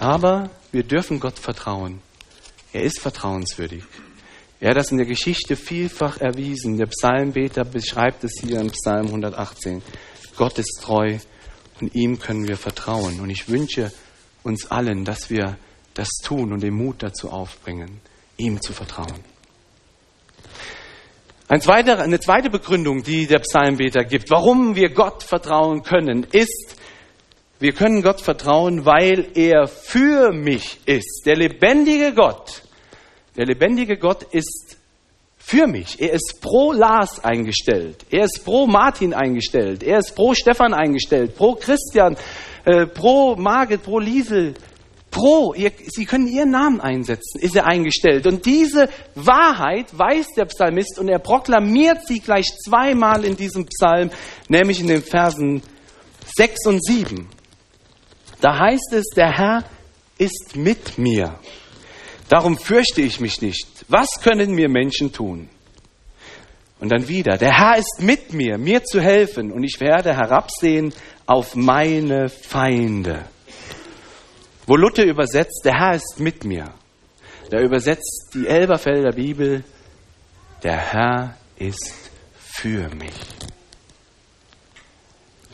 Aber 0.00 0.50
wir 0.72 0.82
dürfen 0.82 1.20
Gott 1.20 1.38
vertrauen. 1.38 2.02
Er 2.72 2.82
ist 2.82 2.98
vertrauenswürdig. 2.98 3.84
Er 4.58 4.70
hat 4.70 4.76
das 4.76 4.90
in 4.90 4.98
der 4.98 5.06
Geschichte 5.06 5.54
vielfach 5.54 6.20
erwiesen. 6.20 6.76
Der 6.76 6.86
Psalmbeter 6.86 7.64
beschreibt 7.64 8.24
es 8.24 8.32
hier 8.40 8.60
im 8.60 8.70
Psalm 8.72 9.06
118. 9.06 9.80
Gott 10.36 10.58
ist 10.58 10.80
treu 10.82 11.18
und 11.80 11.94
ihm 11.94 12.18
können 12.18 12.48
wir 12.48 12.56
vertrauen. 12.56 13.20
Und 13.20 13.30
ich 13.30 13.48
wünsche 13.48 13.92
uns 14.42 14.72
allen, 14.72 15.04
dass 15.04 15.30
wir 15.30 15.56
das 15.94 16.08
tun 16.22 16.52
und 16.52 16.62
den 16.62 16.74
Mut 16.74 17.02
dazu 17.02 17.30
aufbringen, 17.30 18.00
ihm 18.36 18.60
zu 18.60 18.72
vertrauen. 18.72 19.24
Ein 21.48 21.60
zweiter, 21.60 21.98
eine 21.98 22.20
zweite 22.20 22.48
Begründung, 22.48 23.02
die 23.02 23.26
der 23.26 23.40
Psalmbeter 23.40 24.04
gibt, 24.04 24.30
warum 24.30 24.76
wir 24.76 24.90
Gott 24.90 25.24
vertrauen 25.24 25.82
können, 25.82 26.24
ist, 26.30 26.76
wir 27.58 27.72
können 27.72 28.02
Gott 28.02 28.20
vertrauen, 28.20 28.86
weil 28.86 29.28
er 29.34 29.66
für 29.66 30.32
mich 30.32 30.78
ist. 30.86 31.24
Der 31.26 31.36
lebendige 31.36 32.14
Gott, 32.14 32.62
der 33.36 33.46
lebendige 33.46 33.98
Gott 33.98 34.22
ist 34.22 34.78
für 35.36 35.66
mich. 35.66 36.00
Er 36.00 36.12
ist 36.12 36.40
pro 36.40 36.72
Lars 36.72 37.22
eingestellt. 37.24 38.06
Er 38.10 38.24
ist 38.24 38.44
pro 38.44 38.68
Martin 38.68 39.12
eingestellt. 39.12 39.82
Er 39.82 39.98
ist 39.98 40.14
pro 40.14 40.34
Stefan 40.34 40.72
eingestellt. 40.72 41.36
Pro 41.36 41.56
Christian, 41.56 42.16
äh, 42.64 42.86
pro 42.86 43.34
Margit, 43.34 43.82
pro 43.82 43.98
Liesel. 43.98 44.54
Pro, 45.10 45.54
ihr, 45.54 45.72
Sie 45.88 46.04
können 46.04 46.28
Ihren 46.28 46.50
Namen 46.50 46.80
einsetzen, 46.80 47.40
ist 47.40 47.56
er 47.56 47.66
eingestellt. 47.66 48.26
Und 48.26 48.46
diese 48.46 48.88
Wahrheit 49.14 49.86
weiß 49.96 50.28
der 50.36 50.44
Psalmist 50.46 50.98
und 50.98 51.08
er 51.08 51.18
proklamiert 51.18 52.06
sie 52.06 52.20
gleich 52.20 52.46
zweimal 52.64 53.24
in 53.24 53.36
diesem 53.36 53.66
Psalm, 53.66 54.10
nämlich 54.48 54.80
in 54.80 54.86
den 54.86 55.02
Versen 55.02 55.62
6 56.36 56.66
und 56.66 56.84
7. 56.84 57.28
Da 58.40 58.58
heißt 58.58 58.92
es, 58.92 59.06
der 59.16 59.36
Herr 59.36 59.64
ist 60.18 60.54
mit 60.54 60.96
mir. 60.96 61.38
Darum 62.28 62.56
fürchte 62.56 63.02
ich 63.02 63.20
mich 63.20 63.42
nicht. 63.42 63.66
Was 63.88 64.08
können 64.22 64.52
mir 64.52 64.68
Menschen 64.68 65.12
tun? 65.12 65.48
Und 66.78 66.90
dann 66.92 67.08
wieder, 67.08 67.36
der 67.36 67.58
Herr 67.58 67.76
ist 67.76 68.00
mit 68.00 68.32
mir, 68.32 68.56
mir 68.56 68.84
zu 68.84 69.00
helfen, 69.00 69.52
und 69.52 69.64
ich 69.64 69.80
werde 69.80 70.14
herabsehen 70.14 70.94
auf 71.26 71.54
meine 71.54 72.28
Feinde. 72.28 73.26
Wo 74.70 74.76
Luther 74.76 75.04
übersetzt, 75.04 75.62
der 75.64 75.80
Herr 75.80 75.96
ist 75.96 76.20
mit 76.20 76.44
mir, 76.44 76.72
da 77.50 77.58
übersetzt 77.58 78.30
die 78.34 78.46
Elberfelder 78.46 79.10
Bibel, 79.10 79.64
der 80.62 80.76
Herr 80.76 81.36
ist 81.56 81.92
für 82.38 82.88
mich. 82.94 83.16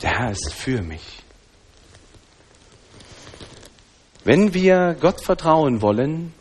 Der 0.03 0.19
Herr 0.19 0.29
ist 0.29 0.53
für 0.53 0.83
mich. 0.83 1.01
Wenn 4.23 4.53
wir 4.53 4.95
Gott 5.01 5.25
vertrauen 5.25 5.81
wollen, 5.81 6.31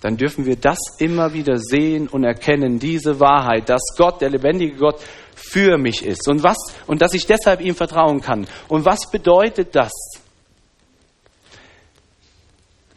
dann 0.00 0.16
dürfen 0.16 0.46
wir 0.46 0.56
das 0.56 0.78
immer 0.98 1.32
wieder 1.32 1.58
sehen 1.58 2.08
und 2.08 2.24
erkennen, 2.24 2.80
diese 2.80 3.20
Wahrheit, 3.20 3.68
dass 3.68 3.82
Gott, 3.96 4.20
der 4.20 4.30
lebendige 4.30 4.74
Gott, 4.74 5.00
für 5.36 5.78
mich 5.78 6.04
ist. 6.04 6.26
Und 6.28 6.42
was, 6.42 6.56
und 6.88 7.02
dass 7.02 7.14
ich 7.14 7.26
deshalb 7.26 7.60
ihm 7.60 7.76
vertrauen 7.76 8.20
kann. 8.20 8.48
Und 8.66 8.84
was 8.84 9.08
bedeutet 9.12 9.76
das? 9.76 9.92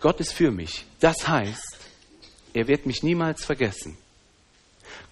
Gott 0.04 0.20
ist 0.20 0.34
für 0.34 0.52
mich. 0.52 0.84
Das 1.00 1.26
heißt, 1.26 1.78
er 2.54 2.68
wird 2.68 2.86
mich 2.86 3.04
niemals 3.04 3.46
vergessen. 3.46 3.98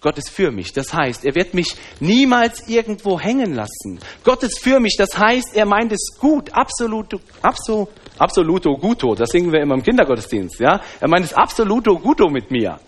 Gott 0.02 0.18
ist 0.18 0.28
für 0.28 0.50
mich. 0.50 0.74
Das 0.74 0.92
heißt, 0.92 1.24
er 1.24 1.34
wird 1.34 1.54
mich 1.54 1.74
niemals 1.98 2.68
irgendwo 2.68 3.18
hängen 3.18 3.54
lassen. 3.54 4.00
Gott 4.22 4.42
ist 4.42 4.62
für 4.62 4.80
mich. 4.80 4.96
Das 4.98 5.16
heißt, 5.16 5.56
er 5.56 5.64
meint 5.64 5.92
es 5.92 6.18
gut, 6.20 6.52
absolut, 6.52 7.18
absolut, 7.40 7.88
absoluto 8.18 8.76
guto. 8.76 9.14
Das 9.14 9.30
singen 9.30 9.50
wir 9.50 9.62
immer 9.62 9.76
im 9.76 9.82
Kindergottesdienst. 9.82 10.60
Ja? 10.60 10.82
Er 11.00 11.08
meint 11.08 11.24
es 11.24 11.32
absoluto 11.32 11.98
guto 11.98 12.28
mit 12.28 12.50
mir. 12.50 12.78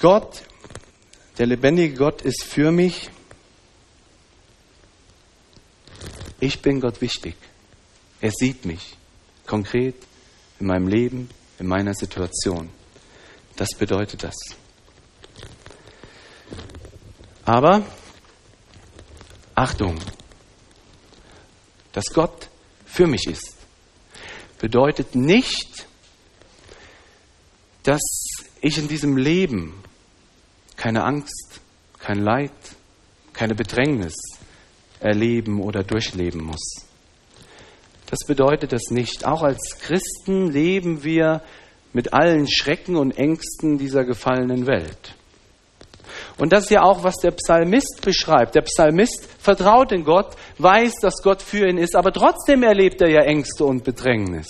Gott, 0.00 0.42
der 1.38 1.46
lebendige 1.46 1.94
Gott 1.94 2.22
ist 2.22 2.42
für 2.42 2.72
mich. 2.72 3.10
Ich 6.40 6.60
bin 6.60 6.80
Gott 6.80 7.00
wichtig. 7.00 7.36
Er 8.20 8.32
sieht 8.32 8.64
mich 8.64 8.96
konkret 9.50 9.96
in 10.60 10.66
meinem 10.66 10.86
Leben, 10.86 11.28
in 11.58 11.66
meiner 11.66 11.92
Situation. 11.92 12.70
Das 13.56 13.70
bedeutet 13.76 14.22
das. 14.22 14.36
Aber 17.44 17.84
Achtung, 19.56 19.98
dass 21.92 22.04
Gott 22.14 22.48
für 22.86 23.08
mich 23.08 23.26
ist, 23.26 23.56
bedeutet 24.60 25.16
nicht, 25.16 25.84
dass 27.82 28.00
ich 28.60 28.78
in 28.78 28.86
diesem 28.86 29.16
Leben 29.16 29.82
keine 30.76 31.02
Angst, 31.02 31.60
kein 31.98 32.22
Leid, 32.22 32.52
keine 33.32 33.56
Bedrängnis 33.56 34.14
erleben 35.00 35.60
oder 35.60 35.82
durchleben 35.82 36.44
muss. 36.44 36.89
Das 38.10 38.26
bedeutet 38.26 38.72
das 38.72 38.90
nicht. 38.90 39.24
Auch 39.24 39.42
als 39.42 39.78
Christen 39.80 40.50
leben 40.50 41.04
wir 41.04 41.42
mit 41.92 42.12
allen 42.12 42.48
Schrecken 42.50 42.96
und 42.96 43.16
Ängsten 43.16 43.78
dieser 43.78 44.04
gefallenen 44.04 44.66
Welt. 44.66 45.14
Und 46.36 46.52
das 46.52 46.64
ist 46.64 46.70
ja 46.70 46.82
auch, 46.82 47.04
was 47.04 47.16
der 47.16 47.30
Psalmist 47.32 48.00
beschreibt. 48.02 48.54
Der 48.54 48.62
Psalmist 48.62 49.28
vertraut 49.38 49.92
in 49.92 50.04
Gott, 50.04 50.34
weiß, 50.58 50.94
dass 51.00 51.22
Gott 51.22 51.40
für 51.40 51.68
ihn 51.68 51.78
ist, 51.78 51.94
aber 51.94 52.12
trotzdem 52.12 52.62
erlebt 52.62 53.00
er 53.00 53.10
ja 53.10 53.20
Ängste 53.22 53.64
und 53.64 53.84
Bedrängnis. 53.84 54.48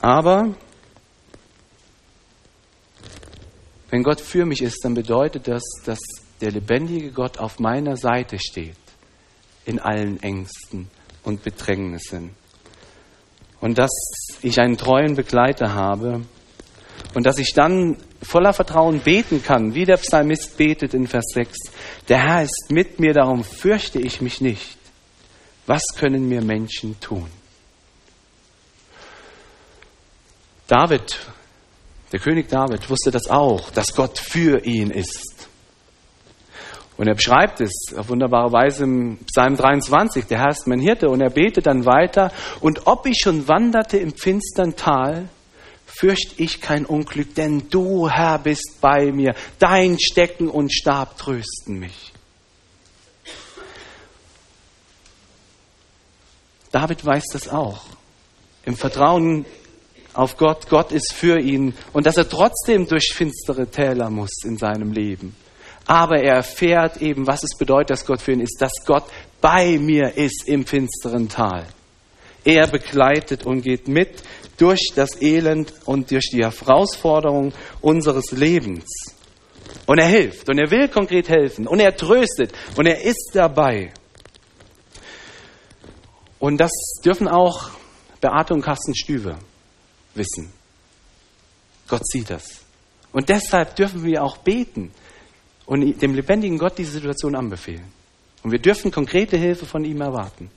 Aber 0.00 0.54
wenn 3.90 4.02
Gott 4.02 4.20
für 4.20 4.44
mich 4.44 4.62
ist, 4.62 4.84
dann 4.84 4.94
bedeutet 4.94 5.48
das, 5.48 5.62
dass 5.84 6.00
der 6.40 6.50
lebendige 6.50 7.12
Gott 7.12 7.38
auf 7.38 7.58
meiner 7.58 7.96
Seite 7.96 8.38
steht 8.38 8.76
in 9.64 9.78
allen 9.80 10.22
Ängsten 10.22 10.90
und 11.26 11.42
Bedrängnissen 11.42 12.30
und 13.60 13.78
dass 13.78 13.90
ich 14.42 14.60
einen 14.60 14.76
treuen 14.76 15.16
Begleiter 15.16 15.74
habe 15.74 16.22
und 17.14 17.26
dass 17.26 17.38
ich 17.38 17.52
dann 17.52 17.96
voller 18.22 18.52
Vertrauen 18.52 19.00
beten 19.00 19.42
kann, 19.42 19.74
wie 19.74 19.84
der 19.84 19.96
Psalmist 19.96 20.56
betet 20.56 20.94
in 20.94 21.08
Vers 21.08 21.26
6. 21.34 21.58
Der 22.08 22.22
Herr 22.22 22.42
ist 22.42 22.66
mit 22.70 23.00
mir, 23.00 23.12
darum 23.12 23.42
fürchte 23.42 23.98
ich 23.98 24.20
mich 24.20 24.40
nicht. 24.40 24.78
Was 25.66 25.82
können 25.96 26.28
mir 26.28 26.42
Menschen 26.42 26.98
tun? 27.00 27.26
David, 30.68 31.18
der 32.12 32.20
König 32.20 32.48
David, 32.48 32.88
wusste 32.88 33.10
das 33.10 33.28
auch, 33.28 33.70
dass 33.70 33.94
Gott 33.94 34.18
für 34.18 34.64
ihn 34.64 34.90
ist. 34.90 35.35
Und 36.96 37.08
er 37.08 37.14
beschreibt 37.14 37.60
es 37.60 37.94
auf 37.96 38.08
wunderbare 38.08 38.52
Weise 38.52 38.84
im 38.84 39.18
Psalm 39.26 39.56
23. 39.56 40.26
Der 40.26 40.38
Herr 40.38 40.50
ist 40.50 40.66
mein 40.66 40.80
Hirte 40.80 41.10
und 41.10 41.20
er 41.20 41.30
betet 41.30 41.66
dann 41.66 41.84
weiter. 41.84 42.32
Und 42.60 42.86
ob 42.86 43.06
ich 43.06 43.18
schon 43.22 43.48
wanderte 43.48 43.98
im 43.98 44.14
finstern 44.14 44.76
Tal, 44.76 45.28
fürcht 45.84 46.38
ich 46.38 46.60
kein 46.62 46.86
Unglück, 46.86 47.34
denn 47.34 47.68
du, 47.68 48.08
Herr, 48.08 48.38
bist 48.38 48.78
bei 48.80 49.12
mir. 49.12 49.34
Dein 49.58 49.98
Stecken 50.00 50.48
und 50.48 50.72
Stab 50.72 51.18
trösten 51.18 51.78
mich. 51.78 52.12
David 56.72 57.04
weiß 57.04 57.24
das 57.32 57.48
auch. 57.48 57.84
Im 58.64 58.76
Vertrauen 58.76 59.44
auf 60.14 60.38
Gott, 60.38 60.68
Gott 60.70 60.92
ist 60.92 61.12
für 61.12 61.38
ihn 61.38 61.74
und 61.92 62.06
dass 62.06 62.16
er 62.16 62.28
trotzdem 62.28 62.86
durch 62.88 63.12
finstere 63.14 63.66
Täler 63.66 64.08
muss 64.08 64.44
in 64.44 64.56
seinem 64.56 64.92
Leben 64.92 65.36
aber 65.86 66.20
er 66.20 66.36
erfährt 66.36 67.00
eben, 67.00 67.26
was 67.26 67.44
es 67.44 67.56
bedeutet, 67.56 67.90
dass 67.90 68.06
Gott 68.06 68.20
für 68.20 68.32
ihn 68.32 68.40
ist, 68.40 68.60
dass 68.60 68.72
Gott 68.84 69.04
bei 69.40 69.78
mir 69.78 70.16
ist 70.16 70.48
im 70.48 70.66
finsteren 70.66 71.28
Tal. 71.28 71.66
Er 72.44 72.66
begleitet 72.66 73.46
und 73.46 73.62
geht 73.62 73.88
mit 73.88 74.22
durch 74.56 74.90
das 74.94 75.20
Elend 75.20 75.72
und 75.84 76.10
durch 76.10 76.30
die 76.30 76.44
Herausforderung 76.44 77.52
unseres 77.80 78.32
Lebens. 78.32 78.86
Und 79.86 79.98
er 79.98 80.06
hilft 80.06 80.48
und 80.48 80.58
er 80.58 80.70
will 80.70 80.88
konkret 80.88 81.28
helfen 81.28 81.66
und 81.66 81.80
er 81.80 81.96
tröstet 81.96 82.52
und 82.76 82.86
er 82.86 83.02
ist 83.02 83.30
dabei. 83.34 83.92
Und 86.38 86.58
das 86.58 86.72
dürfen 87.04 87.28
auch 87.28 87.70
Beate 88.20 88.54
und 88.54 88.62
Carsten 88.62 88.94
Stüwe 88.94 89.36
wissen. 90.14 90.52
Gott 91.88 92.06
sieht 92.06 92.30
das. 92.30 92.44
Und 93.12 93.28
deshalb 93.28 93.76
dürfen 93.76 94.04
wir 94.04 94.24
auch 94.24 94.38
beten 94.38 94.92
und 95.66 96.00
dem 96.00 96.14
lebendigen 96.14 96.58
Gott 96.58 96.78
diese 96.78 96.92
Situation 96.92 97.34
anbefehlen. 97.34 97.92
Und 98.42 98.52
wir 98.52 98.60
dürfen 98.60 98.90
konkrete 98.90 99.36
Hilfe 99.36 99.66
von 99.66 99.84
ihm 99.84 100.00
erwarten. 100.00 100.50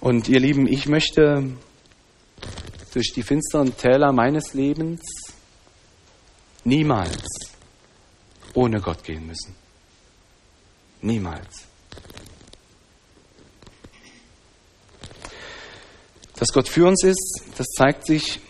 Und 0.00 0.28
ihr 0.28 0.40
Lieben, 0.40 0.66
ich 0.66 0.86
möchte 0.86 1.50
durch 2.94 3.12
die 3.14 3.22
finsteren 3.22 3.76
Täler 3.76 4.12
meines 4.12 4.54
Lebens 4.54 5.02
niemals 6.64 7.26
ohne 8.54 8.80
Gott 8.80 9.04
gehen 9.04 9.26
müssen. 9.26 9.54
Niemals. 11.02 11.66
Dass 16.36 16.48
Gott 16.52 16.68
für 16.68 16.86
uns 16.86 17.04
ist, 17.04 17.42
das 17.56 17.66
zeigt 17.76 18.06
sich 18.06 18.40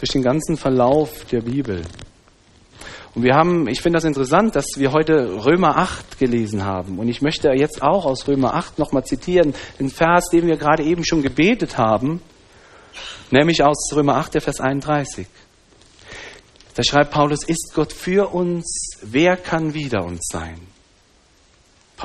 durch 0.00 0.10
den 0.10 0.22
ganzen 0.22 0.56
Verlauf 0.56 1.24
der 1.26 1.40
Bibel. 1.40 1.82
Und 3.14 3.22
wir 3.22 3.34
haben, 3.34 3.66
ich 3.66 3.80
finde 3.80 3.96
das 3.96 4.04
interessant, 4.04 4.56
dass 4.56 4.66
wir 4.76 4.92
heute 4.92 5.44
Römer 5.46 5.78
8 5.78 6.18
gelesen 6.18 6.64
haben. 6.64 6.98
Und 6.98 7.08
ich 7.08 7.22
möchte 7.22 7.48
jetzt 7.48 7.82
auch 7.82 8.04
aus 8.04 8.28
Römer 8.28 8.54
8 8.54 8.78
nochmal 8.78 9.04
zitieren, 9.04 9.54
den 9.80 9.88
Vers, 9.88 10.28
den 10.30 10.46
wir 10.46 10.58
gerade 10.58 10.82
eben 10.82 11.02
schon 11.02 11.22
gebetet 11.22 11.78
haben, 11.78 12.20
nämlich 13.30 13.64
aus 13.64 13.90
Römer 13.94 14.16
8, 14.16 14.34
der 14.34 14.42
Vers 14.42 14.60
31. 14.60 15.26
Da 16.74 16.82
schreibt 16.82 17.10
Paulus, 17.10 17.42
ist 17.44 17.72
Gott 17.74 17.90
für 17.90 18.34
uns, 18.34 18.98
wer 19.00 19.38
kann 19.38 19.72
wider 19.72 20.04
uns 20.04 20.28
sein? 20.30 20.60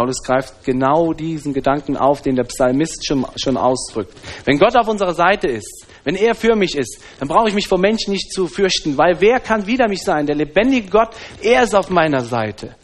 Paulus 0.01 0.23
greift 0.23 0.63
genau 0.63 1.13
diesen 1.13 1.53
Gedanken 1.53 1.95
auf, 1.95 2.23
den 2.23 2.35
der 2.35 2.45
Psalmist 2.45 3.05
schon, 3.05 3.23
schon 3.35 3.55
ausdrückt. 3.55 4.17
Wenn 4.45 4.57
Gott 4.57 4.75
auf 4.75 4.87
unserer 4.87 5.13
Seite 5.13 5.47
ist, 5.47 5.85
wenn 6.03 6.15
er 6.15 6.33
für 6.33 6.55
mich 6.55 6.75
ist, 6.75 6.99
dann 7.19 7.27
brauche 7.27 7.49
ich 7.49 7.53
mich 7.53 7.67
vor 7.67 7.77
Menschen 7.77 8.11
nicht 8.11 8.33
zu 8.33 8.47
fürchten, 8.47 8.97
weil 8.97 9.21
wer 9.21 9.39
kann 9.39 9.67
wider 9.67 9.87
mich 9.87 10.01
sein? 10.01 10.25
Der 10.25 10.35
lebendige 10.35 10.89
Gott, 10.89 11.09
er 11.43 11.61
ist 11.61 11.75
auf 11.75 11.91
meiner 11.91 12.21
Seite. 12.21 12.75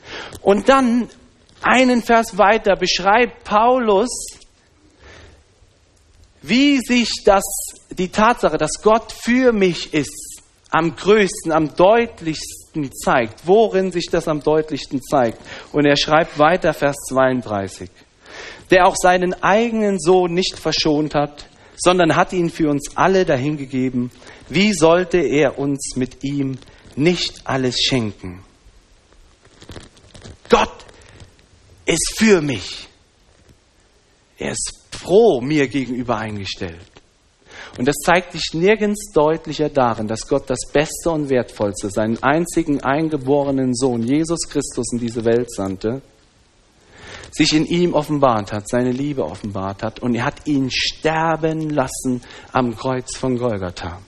Und 0.43 0.69
dann 0.69 1.10
einen 1.63 2.03
Vers 2.03 2.38
weiter 2.38 2.75
beschreibt 2.75 3.45
Paulus, 3.45 4.12
wie 6.43 6.77
sich 6.77 7.10
das, 7.25 7.43
die 7.89 8.10
Tatsache, 8.10 8.60
dass 8.60 8.84
Gott 8.84 9.12
für 9.12 9.53
mich 9.53 9.91
ist, 9.91 10.43
am 10.69 10.95
größten, 10.95 11.51
am 11.51 11.75
deutlichsten 11.75 12.66
zeigt. 12.91 13.45
Worin 13.45 13.91
sich 13.91 14.08
das 14.12 14.27
am 14.27 14.41
deutlichsten 14.41 15.01
zeigt. 15.01 15.39
Und 15.71 15.86
er 15.86 15.97
schreibt 15.97 16.39
weiter, 16.39 16.73
Vers 16.73 16.95
32. 17.10 17.89
Der 18.71 18.86
auch 18.86 18.95
seinen 18.95 19.34
eigenen 19.41 19.99
Sohn 19.99 20.34
nicht 20.34 20.60
verschont 20.60 21.15
hat, 21.15 21.45
sondern 21.77 22.15
hat 22.15 22.34
ihn 22.34 22.49
für 22.49 22.69
uns 22.69 22.95
alle 22.95 23.25
dahingegeben. 23.25 24.12
Wie 24.49 24.73
sollte 24.73 25.19
er 25.19 25.58
uns 25.60 25.95
mit 25.95 26.23
ihm 26.23 26.58
nicht 26.95 27.41
alles 27.45 27.80
schenken? 27.82 28.43
Gott 30.49 30.86
ist 31.86 32.15
für 32.17 32.41
mich. 32.41 32.88
Er 34.38 34.51
ist 34.51 34.73
froh 34.91 35.41
mir 35.41 35.67
gegenüber 35.67 36.17
eingestellt. 36.17 36.96
Und 37.77 37.88
das 37.88 37.95
zeigt 38.03 38.32
sich 38.32 38.53
nirgends 38.53 39.12
deutlicher 39.13 39.69
darin, 39.69 40.08
dass 40.08 40.27
Gott 40.27 40.49
das 40.49 40.71
Beste 40.71 41.12
und 41.12 41.30
Wertvollste, 41.30 41.89
seinen 41.89 42.21
einzigen 42.23 42.84
eingeborenen 42.84 43.75
Sohn, 43.75 44.01
Jesus 44.01 44.47
Christus, 44.49 44.93
in 44.93 44.99
diese 44.99 45.25
Welt 45.25 45.51
sandte, 45.51 46.01
sich 47.32 47.53
in 47.53 47.65
ihm 47.65 47.93
offenbart 47.93 48.51
hat, 48.51 48.67
seine 48.67 48.91
Liebe 48.91 49.23
offenbart 49.23 49.84
hat 49.84 49.99
und 49.99 50.15
er 50.15 50.25
hat 50.25 50.47
ihn 50.47 50.69
sterben 50.71 51.69
lassen 51.69 52.21
am 52.51 52.75
Kreuz 52.75 53.15
von 53.15 53.38
Golgatha. 53.38 53.99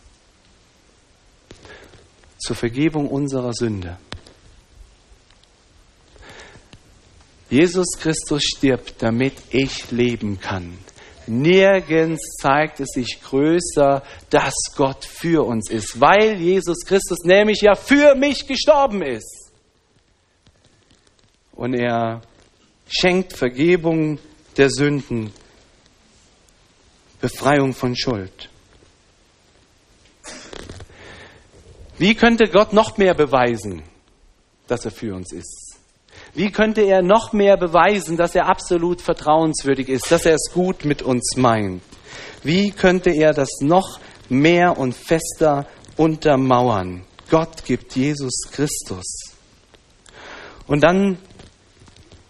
Zur 2.39 2.55
Vergebung 2.55 3.09
unserer 3.09 3.53
Sünde. 3.53 3.97
Jesus 7.49 7.87
Christus 7.99 8.43
stirbt, 8.43 8.95
damit 8.99 9.33
ich 9.49 9.89
leben 9.91 10.39
kann. 10.39 10.77
Nirgends 11.29 12.21
zeigt 12.41 12.79
es 12.79 12.89
sich 12.89 13.21
größer, 13.21 14.03
dass 14.31 14.55
Gott 14.75 15.05
für 15.05 15.45
uns 15.45 15.69
ist, 15.69 16.01
weil 16.01 16.41
Jesus 16.41 16.85
Christus 16.85 17.19
nämlich 17.23 17.61
ja 17.61 17.75
für 17.75 18.15
mich 18.15 18.47
gestorben 18.47 19.03
ist. 19.03 19.51
Und 21.53 21.75
er 21.75 22.21
schenkt 22.87 23.33
Vergebung 23.33 24.17
der 24.57 24.71
Sünden, 24.71 25.31
Befreiung 27.21 27.73
von 27.73 27.95
Schuld. 27.95 28.49
Wie 31.99 32.15
könnte 32.15 32.47
Gott 32.47 32.73
noch 32.73 32.97
mehr 32.97 33.13
beweisen, 33.13 33.83
dass 34.67 34.85
er 34.85 34.91
für 34.91 35.13
uns 35.13 35.31
ist? 35.31 35.68
Wie 36.33 36.51
könnte 36.51 36.81
er 36.81 37.01
noch 37.01 37.33
mehr 37.33 37.57
beweisen, 37.57 38.17
dass 38.17 38.35
er 38.35 38.47
absolut 38.47 39.01
vertrauenswürdig 39.01 39.89
ist, 39.89 40.11
dass 40.11 40.25
er 40.25 40.35
es 40.35 40.51
gut 40.53 40.85
mit 40.85 41.01
uns 41.01 41.35
meint? 41.35 41.81
Wie 42.43 42.71
könnte 42.71 43.11
er 43.11 43.33
das 43.33 43.49
noch 43.61 43.99
mehr 44.29 44.77
und 44.77 44.95
fester 44.95 45.67
untermauern? 45.97 47.03
Gott 47.29 47.65
gibt 47.65 47.95
Jesus 47.95 48.49
Christus. 48.51 49.05
Und 50.67 50.81
dann 50.81 51.17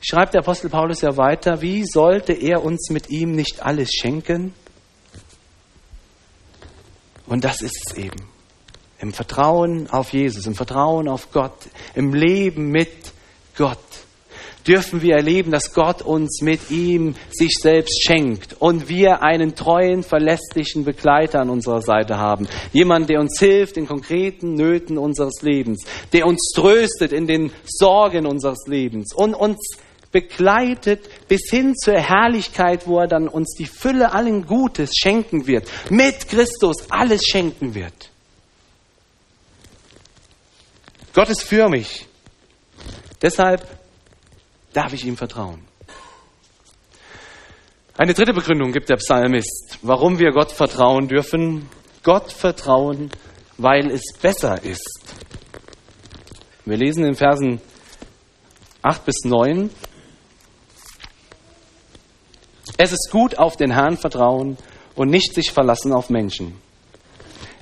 schreibt 0.02 0.34
der 0.34 0.42
Apostel 0.42 0.70
Paulus 0.70 1.02
ja 1.02 1.16
weiter, 1.18 1.62
wie 1.62 1.86
sollte 1.86 2.34
er 2.34 2.64
uns 2.64 2.90
mit 2.90 3.10
ihm 3.10 3.32
nicht 3.32 3.62
alles 3.62 3.92
schenken? 3.92 4.54
Und 7.28 7.44
das 7.44 7.62
ist 7.62 7.78
es 7.86 7.96
eben. 7.96 8.28
Im 9.00 9.14
Vertrauen 9.14 9.90
auf 9.90 10.12
Jesus, 10.14 10.46
im 10.46 10.56
Vertrauen 10.56 11.08
auf 11.08 11.32
Gott, 11.32 11.68
im 11.96 12.14
Leben 12.14 12.70
mit 12.72 13.14
Gott 13.60 13.78
dürfen 14.66 15.02
wir 15.02 15.16
erleben, 15.16 15.52
dass 15.52 15.74
Gott 15.74 16.02
uns 16.02 16.42
mit 16.42 16.72
ihm 16.72 17.16
sich 17.30 17.52
selbst 17.60 18.02
schenkt 18.06 18.56
und 18.60 18.88
wir 18.88 19.22
einen 19.22 19.54
treuen, 19.54 20.02
verlässlichen 20.02 20.86
Begleiter 20.86 21.42
an 21.42 21.50
unserer 21.50 21.82
Seite 21.82 22.18
haben. 22.18 22.48
Jemand, 22.72 23.10
der 23.10 23.20
uns 23.20 23.38
hilft 23.38 23.76
in 23.76 23.86
konkreten 23.86 24.54
Nöten 24.54 24.98
unseres 24.98 25.42
Lebens, 25.42 25.84
der 26.14 26.26
uns 26.26 26.52
tröstet 26.56 27.12
in 27.12 27.28
den 27.28 27.52
Sorgen 27.66 28.26
unseres 28.26 28.66
Lebens 28.66 29.14
und 29.14 29.34
uns 29.34 29.60
begleitet 30.14 31.10
bis 31.28 31.50
hin 31.50 31.76
zur 31.76 31.96
Herrlichkeit, 31.96 32.88
wo 32.88 33.00
er 33.00 33.08
dann 33.08 33.28
uns 33.28 33.56
die 33.58 33.66
Fülle 33.66 34.14
allen 34.14 34.46
Gutes 34.46 34.92
schenken 34.96 35.48
wird, 35.48 35.68
mit 35.90 36.30
Christus 36.30 36.90
alles 36.90 37.24
schenken 37.26 37.76
wird. 37.76 38.10
Gott 41.14 41.28
ist 41.28 41.44
für 41.44 41.68
mich. 41.68 42.09
Deshalb 43.22 43.68
darf 44.74 44.94
ich 44.94 45.06
ihm 45.06 45.18
vertrauen. 45.18 45.66
Eine 47.98 48.14
dritte 48.14 48.34
Begründung 48.34 48.72
gibt 48.72 48.90
der 48.90 48.96
Psalmist, 48.96 49.78
warum 49.82 50.20
wir 50.20 50.32
Gott 50.32 50.52
vertrauen 50.52 51.10
dürfen. 51.10 51.70
Gott 52.02 52.32
vertrauen, 52.32 53.12
weil 53.58 53.92
es 53.92 54.14
besser 54.22 54.64
ist. 54.64 55.02
Wir 56.64 56.78
lesen 56.78 57.04
in 57.04 57.16
Versen 57.16 57.60
8 58.84 59.04
bis 59.04 59.26
9. 59.26 59.70
Es 62.78 62.94
ist 62.94 63.10
gut, 63.12 63.38
auf 63.38 63.58
den 63.58 63.72
Herrn 63.72 63.98
vertrauen 63.98 64.58
und 64.96 65.10
nicht 65.10 65.34
sich 65.34 65.52
verlassen 65.52 65.92
auf 65.92 66.10
Menschen. 66.10 66.56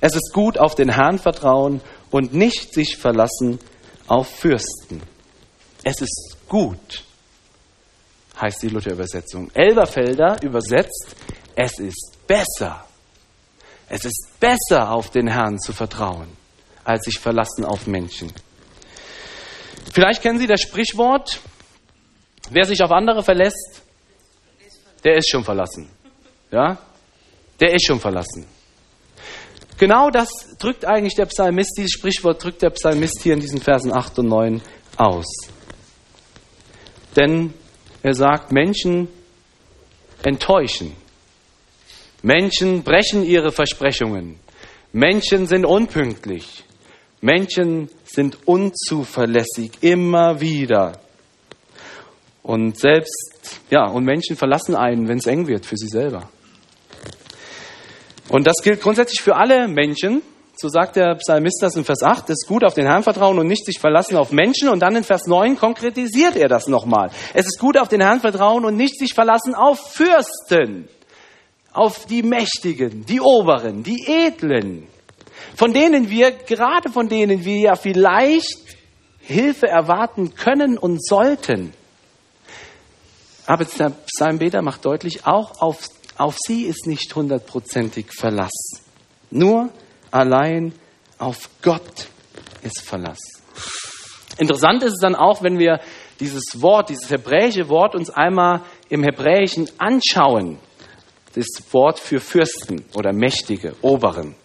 Es 0.01 0.15
ist 0.15 0.31
gut, 0.33 0.59
auf 0.59 0.75
den 0.75 0.89
Herrn 0.89 1.17
vertrauen 1.17 1.81
und 2.11 2.35
nicht 2.35 2.75
sich 2.75 2.97
verlassen 2.97 3.57
auf 4.07 4.27
Fürsten. 4.27 5.01
Es 5.89 6.01
ist 6.01 6.35
gut, 6.49 7.05
heißt 8.41 8.61
die 8.61 8.67
Luther-Übersetzung. 8.67 9.49
Elberfelder 9.53 10.35
übersetzt, 10.43 11.15
es 11.55 11.79
ist 11.79 12.27
besser. 12.27 12.83
Es 13.87 14.03
ist 14.03 14.37
besser, 14.37 14.91
auf 14.91 15.11
den 15.11 15.29
Herrn 15.29 15.57
zu 15.57 15.71
vertrauen, 15.71 16.27
als 16.83 17.05
sich 17.05 17.17
verlassen 17.17 17.63
auf 17.63 17.87
Menschen. 17.87 18.33
Vielleicht 19.93 20.21
kennen 20.21 20.39
Sie 20.39 20.45
das 20.45 20.59
Sprichwort, 20.59 21.39
wer 22.49 22.65
sich 22.65 22.83
auf 22.83 22.91
andere 22.91 23.23
verlässt, 23.23 23.81
der 25.05 25.15
ist 25.15 25.29
schon 25.29 25.45
verlassen. 25.45 25.89
Ja? 26.51 26.79
Der 27.61 27.73
ist 27.73 27.85
schon 27.85 28.01
verlassen. 28.01 28.45
Genau 29.77 30.09
das 30.09 30.27
drückt 30.59 30.83
eigentlich 30.83 31.15
der 31.15 31.27
Psalmist, 31.27 31.77
dieses 31.77 31.91
Sprichwort 31.91 32.43
drückt 32.43 32.61
der 32.61 32.71
Psalmist 32.71 33.21
hier 33.23 33.35
in 33.35 33.39
diesen 33.39 33.61
Versen 33.61 33.93
8 33.93 34.19
und 34.19 34.27
9 34.27 34.61
aus. 34.97 35.55
Denn 37.17 37.53
er 38.03 38.13
sagt, 38.13 38.51
Menschen 38.51 39.09
enttäuschen. 40.23 40.95
Menschen 42.21 42.83
brechen 42.83 43.25
ihre 43.25 43.51
Versprechungen. 43.51 44.39
Menschen 44.93 45.47
sind 45.47 45.65
unpünktlich. 45.65 46.63
Menschen 47.21 47.89
sind 48.05 48.37
unzuverlässig, 48.45 49.71
immer 49.81 50.39
wieder. 50.39 50.99
Und 52.43 52.79
selbst, 52.79 53.59
ja, 53.69 53.89
und 53.89 54.05
Menschen 54.05 54.37
verlassen 54.37 54.75
einen, 54.75 55.07
wenn 55.07 55.17
es 55.17 55.25
eng 55.25 55.47
wird 55.47 55.65
für 55.65 55.75
sie 55.75 55.89
selber. 55.89 56.29
Und 58.29 58.45
das 58.45 58.55
gilt 58.63 58.81
grundsätzlich 58.81 59.21
für 59.21 59.35
alle 59.35 59.67
Menschen, 59.67 60.21
so 60.59 60.69
sagt 60.69 60.95
der 60.95 61.15
Psalmist 61.15 61.59
das 61.61 61.75
in 61.75 61.85
Vers 61.85 62.03
8, 62.03 62.29
es 62.29 62.43
ist 62.43 62.47
gut 62.47 62.65
auf 62.65 62.73
den 62.73 62.85
Herrn 62.85 63.03
vertrauen 63.03 63.37
und 63.39 63.47
nicht 63.47 63.65
sich 63.65 63.79
verlassen 63.79 64.17
auf 64.17 64.31
Menschen. 64.31 64.69
Und 64.69 64.79
dann 64.79 64.95
in 64.95 65.03
Vers 65.03 65.27
9 65.27 65.57
konkretisiert 65.57 66.35
er 66.35 66.47
das 66.47 66.67
nochmal. 66.67 67.11
Es 67.33 67.45
ist 67.45 67.59
gut 67.59 67.77
auf 67.77 67.87
den 67.87 68.01
Herrn 68.01 68.19
vertrauen 68.19 68.65
und 68.65 68.75
nicht 68.75 68.97
sich 68.97 69.13
verlassen 69.13 69.55
auf 69.55 69.79
Fürsten. 69.93 70.89
auf 71.73 72.07
die 72.07 72.23
Mächtigen, 72.23 73.05
die 73.05 73.21
Oberen, 73.21 73.83
die 73.83 74.07
Edlen, 74.07 74.87
von 75.55 75.73
denen 75.73 76.09
wir, 76.09 76.31
gerade 76.31 76.89
von 76.89 77.07
denen 77.07 77.45
wir 77.45 77.57
ja 77.57 77.75
vielleicht 77.75 78.77
Hilfe 79.19 79.67
erwarten 79.67 80.33
können 80.33 80.77
und 80.77 81.05
sollten. 81.05 81.73
Aber 83.45 83.63
der 83.63 83.91
Psalmbeter 83.91 84.61
macht 84.63 84.85
deutlich, 84.85 85.27
auch 85.27 85.61
auf, 85.61 85.83
auf 86.17 86.35
sie 86.39 86.63
ist 86.63 86.87
nicht 86.87 87.13
hundertprozentig 87.13 88.07
Verlass. 88.11 88.81
Nur 89.29 89.69
allein 90.11 90.73
auf 91.17 91.49
Gott 91.61 92.07
ist 92.63 92.81
Verlass. 92.81 93.19
Interessant 94.37 94.83
ist 94.83 94.93
es 94.93 94.99
dann 94.99 95.15
auch, 95.15 95.41
wenn 95.41 95.57
wir 95.57 95.79
dieses 96.19 96.61
Wort, 96.61 96.89
dieses 96.89 97.09
hebräische 97.09 97.69
Wort 97.69 97.95
uns 97.95 98.09
einmal 98.09 98.61
im 98.89 99.03
Hebräischen 99.03 99.69
anschauen. 99.77 100.59
Das 101.33 101.47
Wort 101.71 101.99
für 101.99 102.19
Fürsten 102.19 102.85
oder 102.95 103.13
Mächtige, 103.13 103.75
Oberen. 103.81 104.35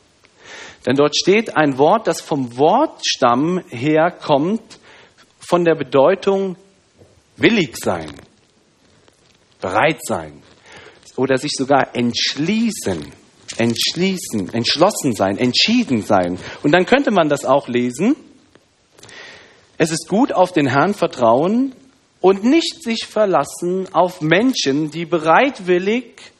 Denn 0.86 0.96
dort 0.96 1.16
steht 1.16 1.56
ein 1.56 1.78
Wort, 1.78 2.06
das 2.06 2.20
vom 2.20 2.56
Wortstamm 2.56 3.62
her 3.68 4.10
kommt, 4.10 4.78
von 5.38 5.64
der 5.64 5.74
Bedeutung 5.74 6.56
willig 7.36 7.76
sein, 7.76 8.12
bereit 9.60 10.00
sein 10.02 10.42
oder 11.16 11.36
sich 11.36 11.52
sogar 11.56 11.94
entschließen, 11.94 13.12
entschließen, 13.56 14.52
entschlossen 14.52 15.14
sein, 15.14 15.38
entschieden 15.38 16.02
sein. 16.02 16.38
Und 16.62 16.72
dann 16.72 16.86
könnte 16.86 17.10
man 17.10 17.28
das 17.28 17.44
auch 17.44 17.68
lesen. 17.68 18.16
Es 19.78 19.90
ist 19.90 20.08
gut, 20.08 20.32
auf 20.32 20.52
den 20.52 20.66
Herrn 20.66 20.94
vertrauen 20.94 21.74
und 22.20 22.44
nicht 22.44 22.82
sich 22.82 23.06
verlassen 23.06 23.92
auf 23.92 24.20
Menschen, 24.20 24.90
die 24.90 25.04
bereitwillig 25.04 26.32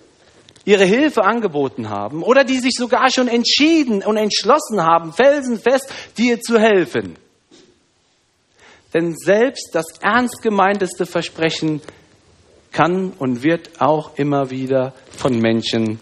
ihre 0.65 0.85
Hilfe 0.85 1.25
angeboten 1.25 1.91
haben 1.91 2.23
oder 2.23 2.45
die 2.45 2.61
sich 2.61 2.75
sogar 2.77 3.11
schon 3.11 3.29
entschieden 3.29 4.03
und 4.03 4.17
entschlossen 4.17 4.83
haben, 4.83 5.13
felsenfest 5.13 5.93
dir 6.17 6.41
zu 6.41 6.59
helfen. 6.59 7.17
Denn 8.95 9.17
selbst 9.17 9.71
das 9.73 9.87
ernst 10.01 10.43
gemeinteste 10.43 11.07
Versprechen 11.07 11.81
kann 12.71 13.13
und 13.19 13.43
wird 13.43 13.81
auch 13.81 14.17
immer 14.17 14.51
wieder 14.51 14.95
von 15.17 15.39
Menschen 15.39 15.99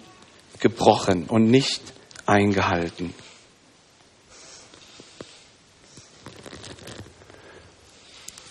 gebrochen 0.61 1.25
und 1.25 1.51
nicht 1.51 1.83
eingehalten. 2.27 3.15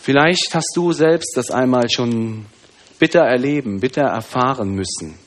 Vielleicht 0.02 0.56
hast 0.56 0.72
du 0.76 0.91
selbst 0.91 1.34
das 1.36 1.52
einmal 1.52 1.89
schon 1.89 2.48
bitter 2.98 3.22
erleben, 3.22 3.80
bitter 3.80 4.04
erfahren 4.04 4.74
müssen. 4.74 5.19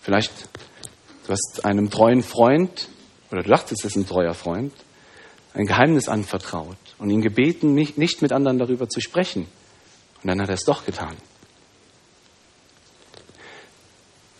Vielleicht 0.00 0.32
du 1.26 1.32
hast 1.32 1.64
einem 1.64 1.90
treuen 1.90 2.22
Freund 2.22 2.88
oder 3.30 3.42
du 3.42 3.50
dachtest, 3.50 3.84
es 3.84 3.92
ist 3.92 3.96
ein 3.96 4.06
treuer 4.06 4.34
Freund, 4.34 4.72
ein 5.54 5.66
Geheimnis 5.66 6.08
anvertraut 6.08 6.76
und 6.98 7.10
ihn 7.10 7.20
gebeten, 7.20 7.74
nicht, 7.74 7.98
nicht 7.98 8.22
mit 8.22 8.32
anderen 8.32 8.58
darüber 8.58 8.88
zu 8.88 9.00
sprechen. 9.00 9.46
Und 10.22 10.28
dann 10.28 10.40
hat 10.42 10.48
er 10.48 10.54
es 10.54 10.64
doch 10.64 10.84
getan. 10.84 11.16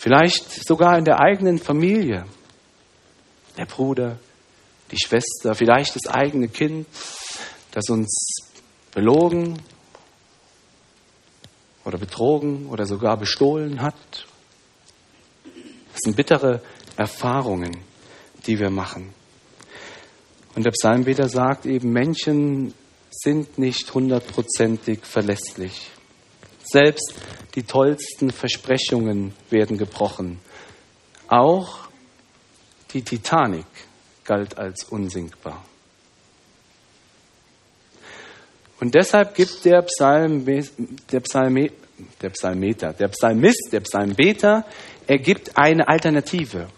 Vielleicht 0.01 0.67
sogar 0.67 0.97
in 0.97 1.05
der 1.05 1.21
eigenen 1.21 1.59
Familie. 1.59 2.25
Der 3.59 3.67
Bruder, 3.67 4.19
die 4.91 4.97
Schwester, 4.97 5.55
vielleicht 5.55 5.95
das 5.95 6.11
eigene 6.11 6.49
Kind, 6.49 6.87
das 7.73 7.91
uns 7.91 8.51
belogen 8.95 9.61
oder 11.85 11.99
betrogen 11.99 12.71
oder 12.71 12.87
sogar 12.87 13.19
bestohlen 13.19 13.83
hat. 13.83 14.25
Das 15.45 15.99
sind 16.03 16.17
bittere 16.17 16.63
Erfahrungen, 16.97 17.77
die 18.47 18.59
wir 18.59 18.71
machen. 18.71 19.13
Und 20.55 20.65
der 20.65 20.71
Psalmbeter 20.71 21.29
sagt 21.29 21.67
eben, 21.67 21.93
Menschen 21.93 22.73
sind 23.11 23.59
nicht 23.59 23.93
hundertprozentig 23.93 25.05
verlässlich. 25.05 25.91
Selbst 26.71 27.15
die 27.57 27.65
tollsten 27.65 28.31
Versprechungen 28.31 29.35
werden 29.51 29.77
gebrochen. 29.77 30.39
Auch 31.27 31.89
die 32.93 33.03
Titanic 33.03 33.67
galt 34.25 34.57
als 34.57 34.85
unsinkbar. 34.85 35.65
Und 38.79 38.95
deshalb 38.95 39.35
gibt 39.35 39.65
der, 39.65 39.83
Psalm, 39.83 40.45
der, 40.45 41.21
Psalme, 41.21 41.71
der 42.23 42.31
Psalmeter, 42.31 42.93
der 42.93 43.09
Psalmist, 43.09 43.69
der 43.73 43.81
Psalmbeter, 43.81 44.65
er 45.07 45.19
gibt 45.19 45.57
eine 45.59 45.89
Alternative 45.89 46.69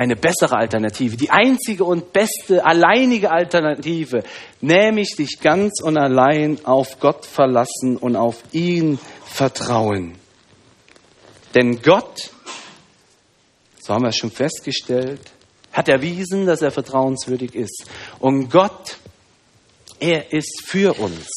eine 0.00 0.16
bessere 0.16 0.56
Alternative, 0.56 1.18
die 1.18 1.28
einzige 1.28 1.84
und 1.84 2.14
beste, 2.14 2.64
alleinige 2.64 3.30
Alternative, 3.30 4.22
nämlich 4.62 5.14
dich 5.14 5.40
ganz 5.42 5.82
und 5.82 5.98
allein 5.98 6.64
auf 6.64 6.98
Gott 7.00 7.26
verlassen 7.26 7.98
und 7.98 8.16
auf 8.16 8.42
ihn 8.52 8.98
vertrauen. 9.26 10.14
Denn 11.54 11.82
Gott, 11.82 12.30
so 13.78 13.92
haben 13.92 14.04
wir 14.04 14.08
es 14.08 14.16
schon 14.16 14.30
festgestellt, 14.30 15.20
hat 15.70 15.90
erwiesen, 15.90 16.46
dass 16.46 16.62
er 16.62 16.70
vertrauenswürdig 16.70 17.54
ist. 17.54 17.84
Und 18.20 18.48
Gott, 18.48 18.96
er 19.98 20.32
ist 20.32 20.62
für 20.64 20.98
uns. 20.98 21.28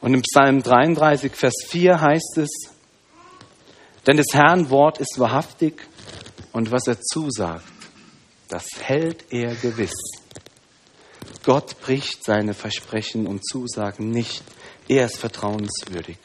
Und 0.00 0.14
im 0.14 0.22
Psalm 0.22 0.62
33, 0.62 1.36
Vers 1.36 1.66
4 1.68 2.00
heißt 2.00 2.38
es, 2.38 2.48
denn 4.06 4.16
des 4.16 4.32
Herrn 4.32 4.70
Wort 4.70 4.98
ist 4.98 5.18
wahrhaftig 5.18 5.82
und 6.52 6.70
was 6.70 6.86
er 6.86 7.00
zusagt, 7.00 7.64
das 8.48 8.66
hält 8.80 9.24
er 9.30 9.54
gewiss. 9.54 9.94
Gott 11.44 11.80
bricht 11.80 12.24
seine 12.24 12.54
Versprechen 12.54 13.26
und 13.26 13.44
Zusagen 13.44 14.10
nicht. 14.10 14.42
Er 14.88 15.06
ist 15.06 15.18
vertrauenswürdig. 15.18 16.18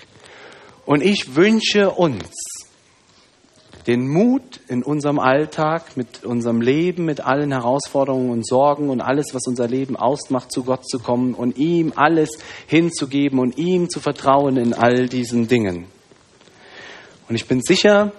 Und 0.85 1.03
ich 1.03 1.35
wünsche 1.35 1.91
uns 1.91 2.29
den 3.87 4.09
Mut 4.09 4.59
in 4.67 4.83
unserem 4.83 5.17
Alltag, 5.17 5.95
mit 5.95 6.25
unserem 6.25 6.59
Leben, 6.59 7.05
mit 7.05 7.21
allen 7.21 7.53
Herausforderungen 7.53 8.31
und 8.31 8.45
Sorgen 8.45 8.89
und 8.89 8.99
alles, 8.99 9.33
was 9.33 9.47
unser 9.47 9.67
Leben 9.67 9.95
ausmacht, 9.95 10.51
zu 10.51 10.63
Gott 10.63 10.87
zu 10.87 10.99
kommen 10.99 11.33
und 11.33 11.57
ihm 11.57 11.93
alles 11.95 12.29
hinzugeben 12.67 13.39
und 13.39 13.57
ihm 13.57 13.89
zu 13.89 14.01
vertrauen 14.01 14.57
in 14.57 14.73
all 14.73 15.07
diesen 15.07 15.47
Dingen. 15.47 15.85
Und 17.29 17.35
ich 17.35 17.47
bin 17.47 17.61
sicher, 17.61 18.11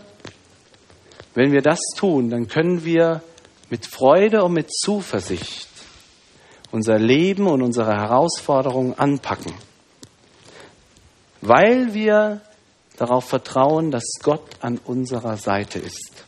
wenn 1.38 1.53
wir 1.53 1.62
das 1.62 1.79
tun, 1.96 2.31
dann 2.31 2.48
können 2.48 2.85
wir 2.85 3.22
mit 3.70 3.87
Freude 3.87 4.42
und 4.42 4.55
mit 4.55 4.72
Zuversicht 4.72 5.68
unser 6.72 6.98
Leben 6.98 7.46
und 7.46 7.62
unsere 7.62 7.94
Herausforderungen 7.94 8.98
anpacken, 8.98 9.55
weil 11.40 11.94
wir 11.94 12.40
darauf 12.96 13.27
vertrauen, 13.27 13.92
dass 13.92 14.03
Gott 14.20 14.42
an 14.62 14.81
unserer 14.85 15.37
Seite 15.37 15.79
ist. 15.79 16.24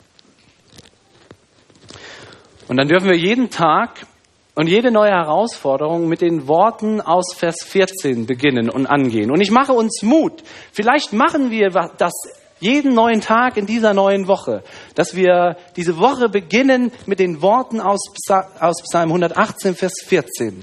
Und 2.68 2.76
dann 2.76 2.86
dürfen 2.86 3.10
wir 3.10 3.18
jeden 3.18 3.50
Tag 3.50 4.06
und 4.54 4.68
jede 4.68 4.92
neue 4.92 5.10
Herausforderung 5.10 6.06
mit 6.06 6.20
den 6.20 6.46
Worten 6.46 7.00
aus 7.00 7.34
Vers 7.34 7.64
14 7.64 8.26
beginnen 8.26 8.70
und 8.70 8.86
angehen. 8.86 9.32
Und 9.32 9.40
ich 9.40 9.50
mache 9.50 9.72
uns 9.72 10.02
Mut. 10.02 10.44
Vielleicht 10.70 11.12
machen 11.12 11.50
wir 11.50 11.70
das 11.98 12.12
jeden 12.60 12.94
neuen 12.94 13.20
Tag 13.20 13.56
in 13.56 13.66
dieser 13.66 13.94
neuen 13.94 14.28
Woche, 14.28 14.62
dass 14.94 15.16
wir 15.16 15.56
diese 15.76 15.98
Woche 15.98 16.28
beginnen 16.28 16.92
mit 17.06 17.18
den 17.18 17.42
Worten 17.42 17.80
aus, 17.80 18.00
Psalm 18.22 19.08
118, 19.08 19.74
Vers 19.74 19.94
14. 20.06 20.62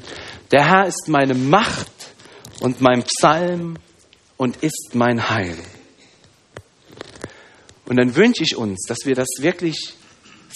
Der 0.52 0.66
Herr 0.66 0.86
ist 0.86 1.08
meine 1.08 1.34
Macht 1.34 1.92
und 2.62 2.82
mein 2.82 3.04
Psalm 3.04 3.78
und 4.38 4.58
ist 4.58 4.92
mein 4.94 5.30
Heil. 5.30 5.58
Und 7.88 7.98
dann 7.98 8.16
wünsche 8.16 8.44
ich 8.44 8.56
uns, 8.56 8.86
dass 8.88 9.00
wir 9.06 9.16
das 9.16 9.28
wirklich 9.40 9.94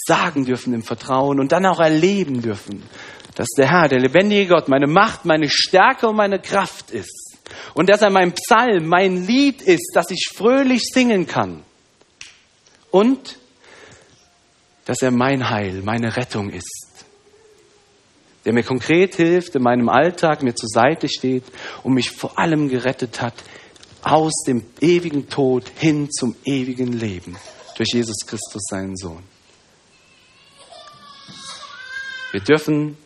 sagen 0.05 0.45
dürfen 0.45 0.73
im 0.73 0.83
Vertrauen 0.83 1.39
und 1.39 1.51
dann 1.51 1.65
auch 1.65 1.79
erleben 1.79 2.41
dürfen, 2.41 2.83
dass 3.35 3.47
der 3.57 3.69
Herr, 3.69 3.87
der 3.87 3.99
lebendige 3.99 4.47
Gott, 4.47 4.67
meine 4.67 4.87
Macht, 4.87 5.25
meine 5.25 5.49
Stärke 5.49 6.07
und 6.07 6.17
meine 6.17 6.39
Kraft 6.39 6.91
ist 6.91 7.20
und 7.73 7.89
dass 7.89 8.01
er 8.01 8.09
mein 8.09 8.33
Psalm, 8.33 8.87
mein 8.87 9.25
Lied 9.25 9.61
ist, 9.61 9.91
das 9.93 10.11
ich 10.11 10.29
fröhlich 10.33 10.83
singen 10.91 11.27
kann. 11.27 11.63
Und 12.89 13.37
dass 14.85 15.01
er 15.01 15.11
mein 15.11 15.49
Heil, 15.49 15.81
meine 15.83 16.17
Rettung 16.17 16.49
ist. 16.49 17.05
Der 18.45 18.53
mir 18.53 18.63
konkret 18.63 19.15
hilft 19.15 19.55
in 19.55 19.63
meinem 19.63 19.87
Alltag, 19.87 20.41
mir 20.41 20.55
zur 20.55 20.69
Seite 20.69 21.07
steht 21.07 21.43
und 21.83 21.93
mich 21.93 22.11
vor 22.11 22.39
allem 22.39 22.69
gerettet 22.69 23.21
hat 23.21 23.35
aus 24.01 24.33
dem 24.47 24.65
ewigen 24.79 25.29
Tod 25.29 25.71
hin 25.77 26.09
zum 26.11 26.35
ewigen 26.43 26.93
Leben 26.93 27.37
durch 27.77 27.89
Jesus 27.93 28.25
Christus, 28.25 28.63
seinen 28.69 28.97
Sohn. 28.97 29.23
Wir 32.31 32.41
dürfen 32.41 32.97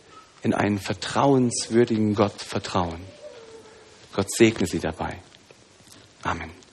in 0.44 0.54
einen 0.54 0.80
vertrauenswürdigen 0.80 2.16
Gott 2.16 2.42
vertrauen. 2.42 3.02
Gott 4.16 4.32
segne 4.32 4.66
Sie 4.66 4.80
dabei. 4.80 5.20
Amen. 6.24 6.65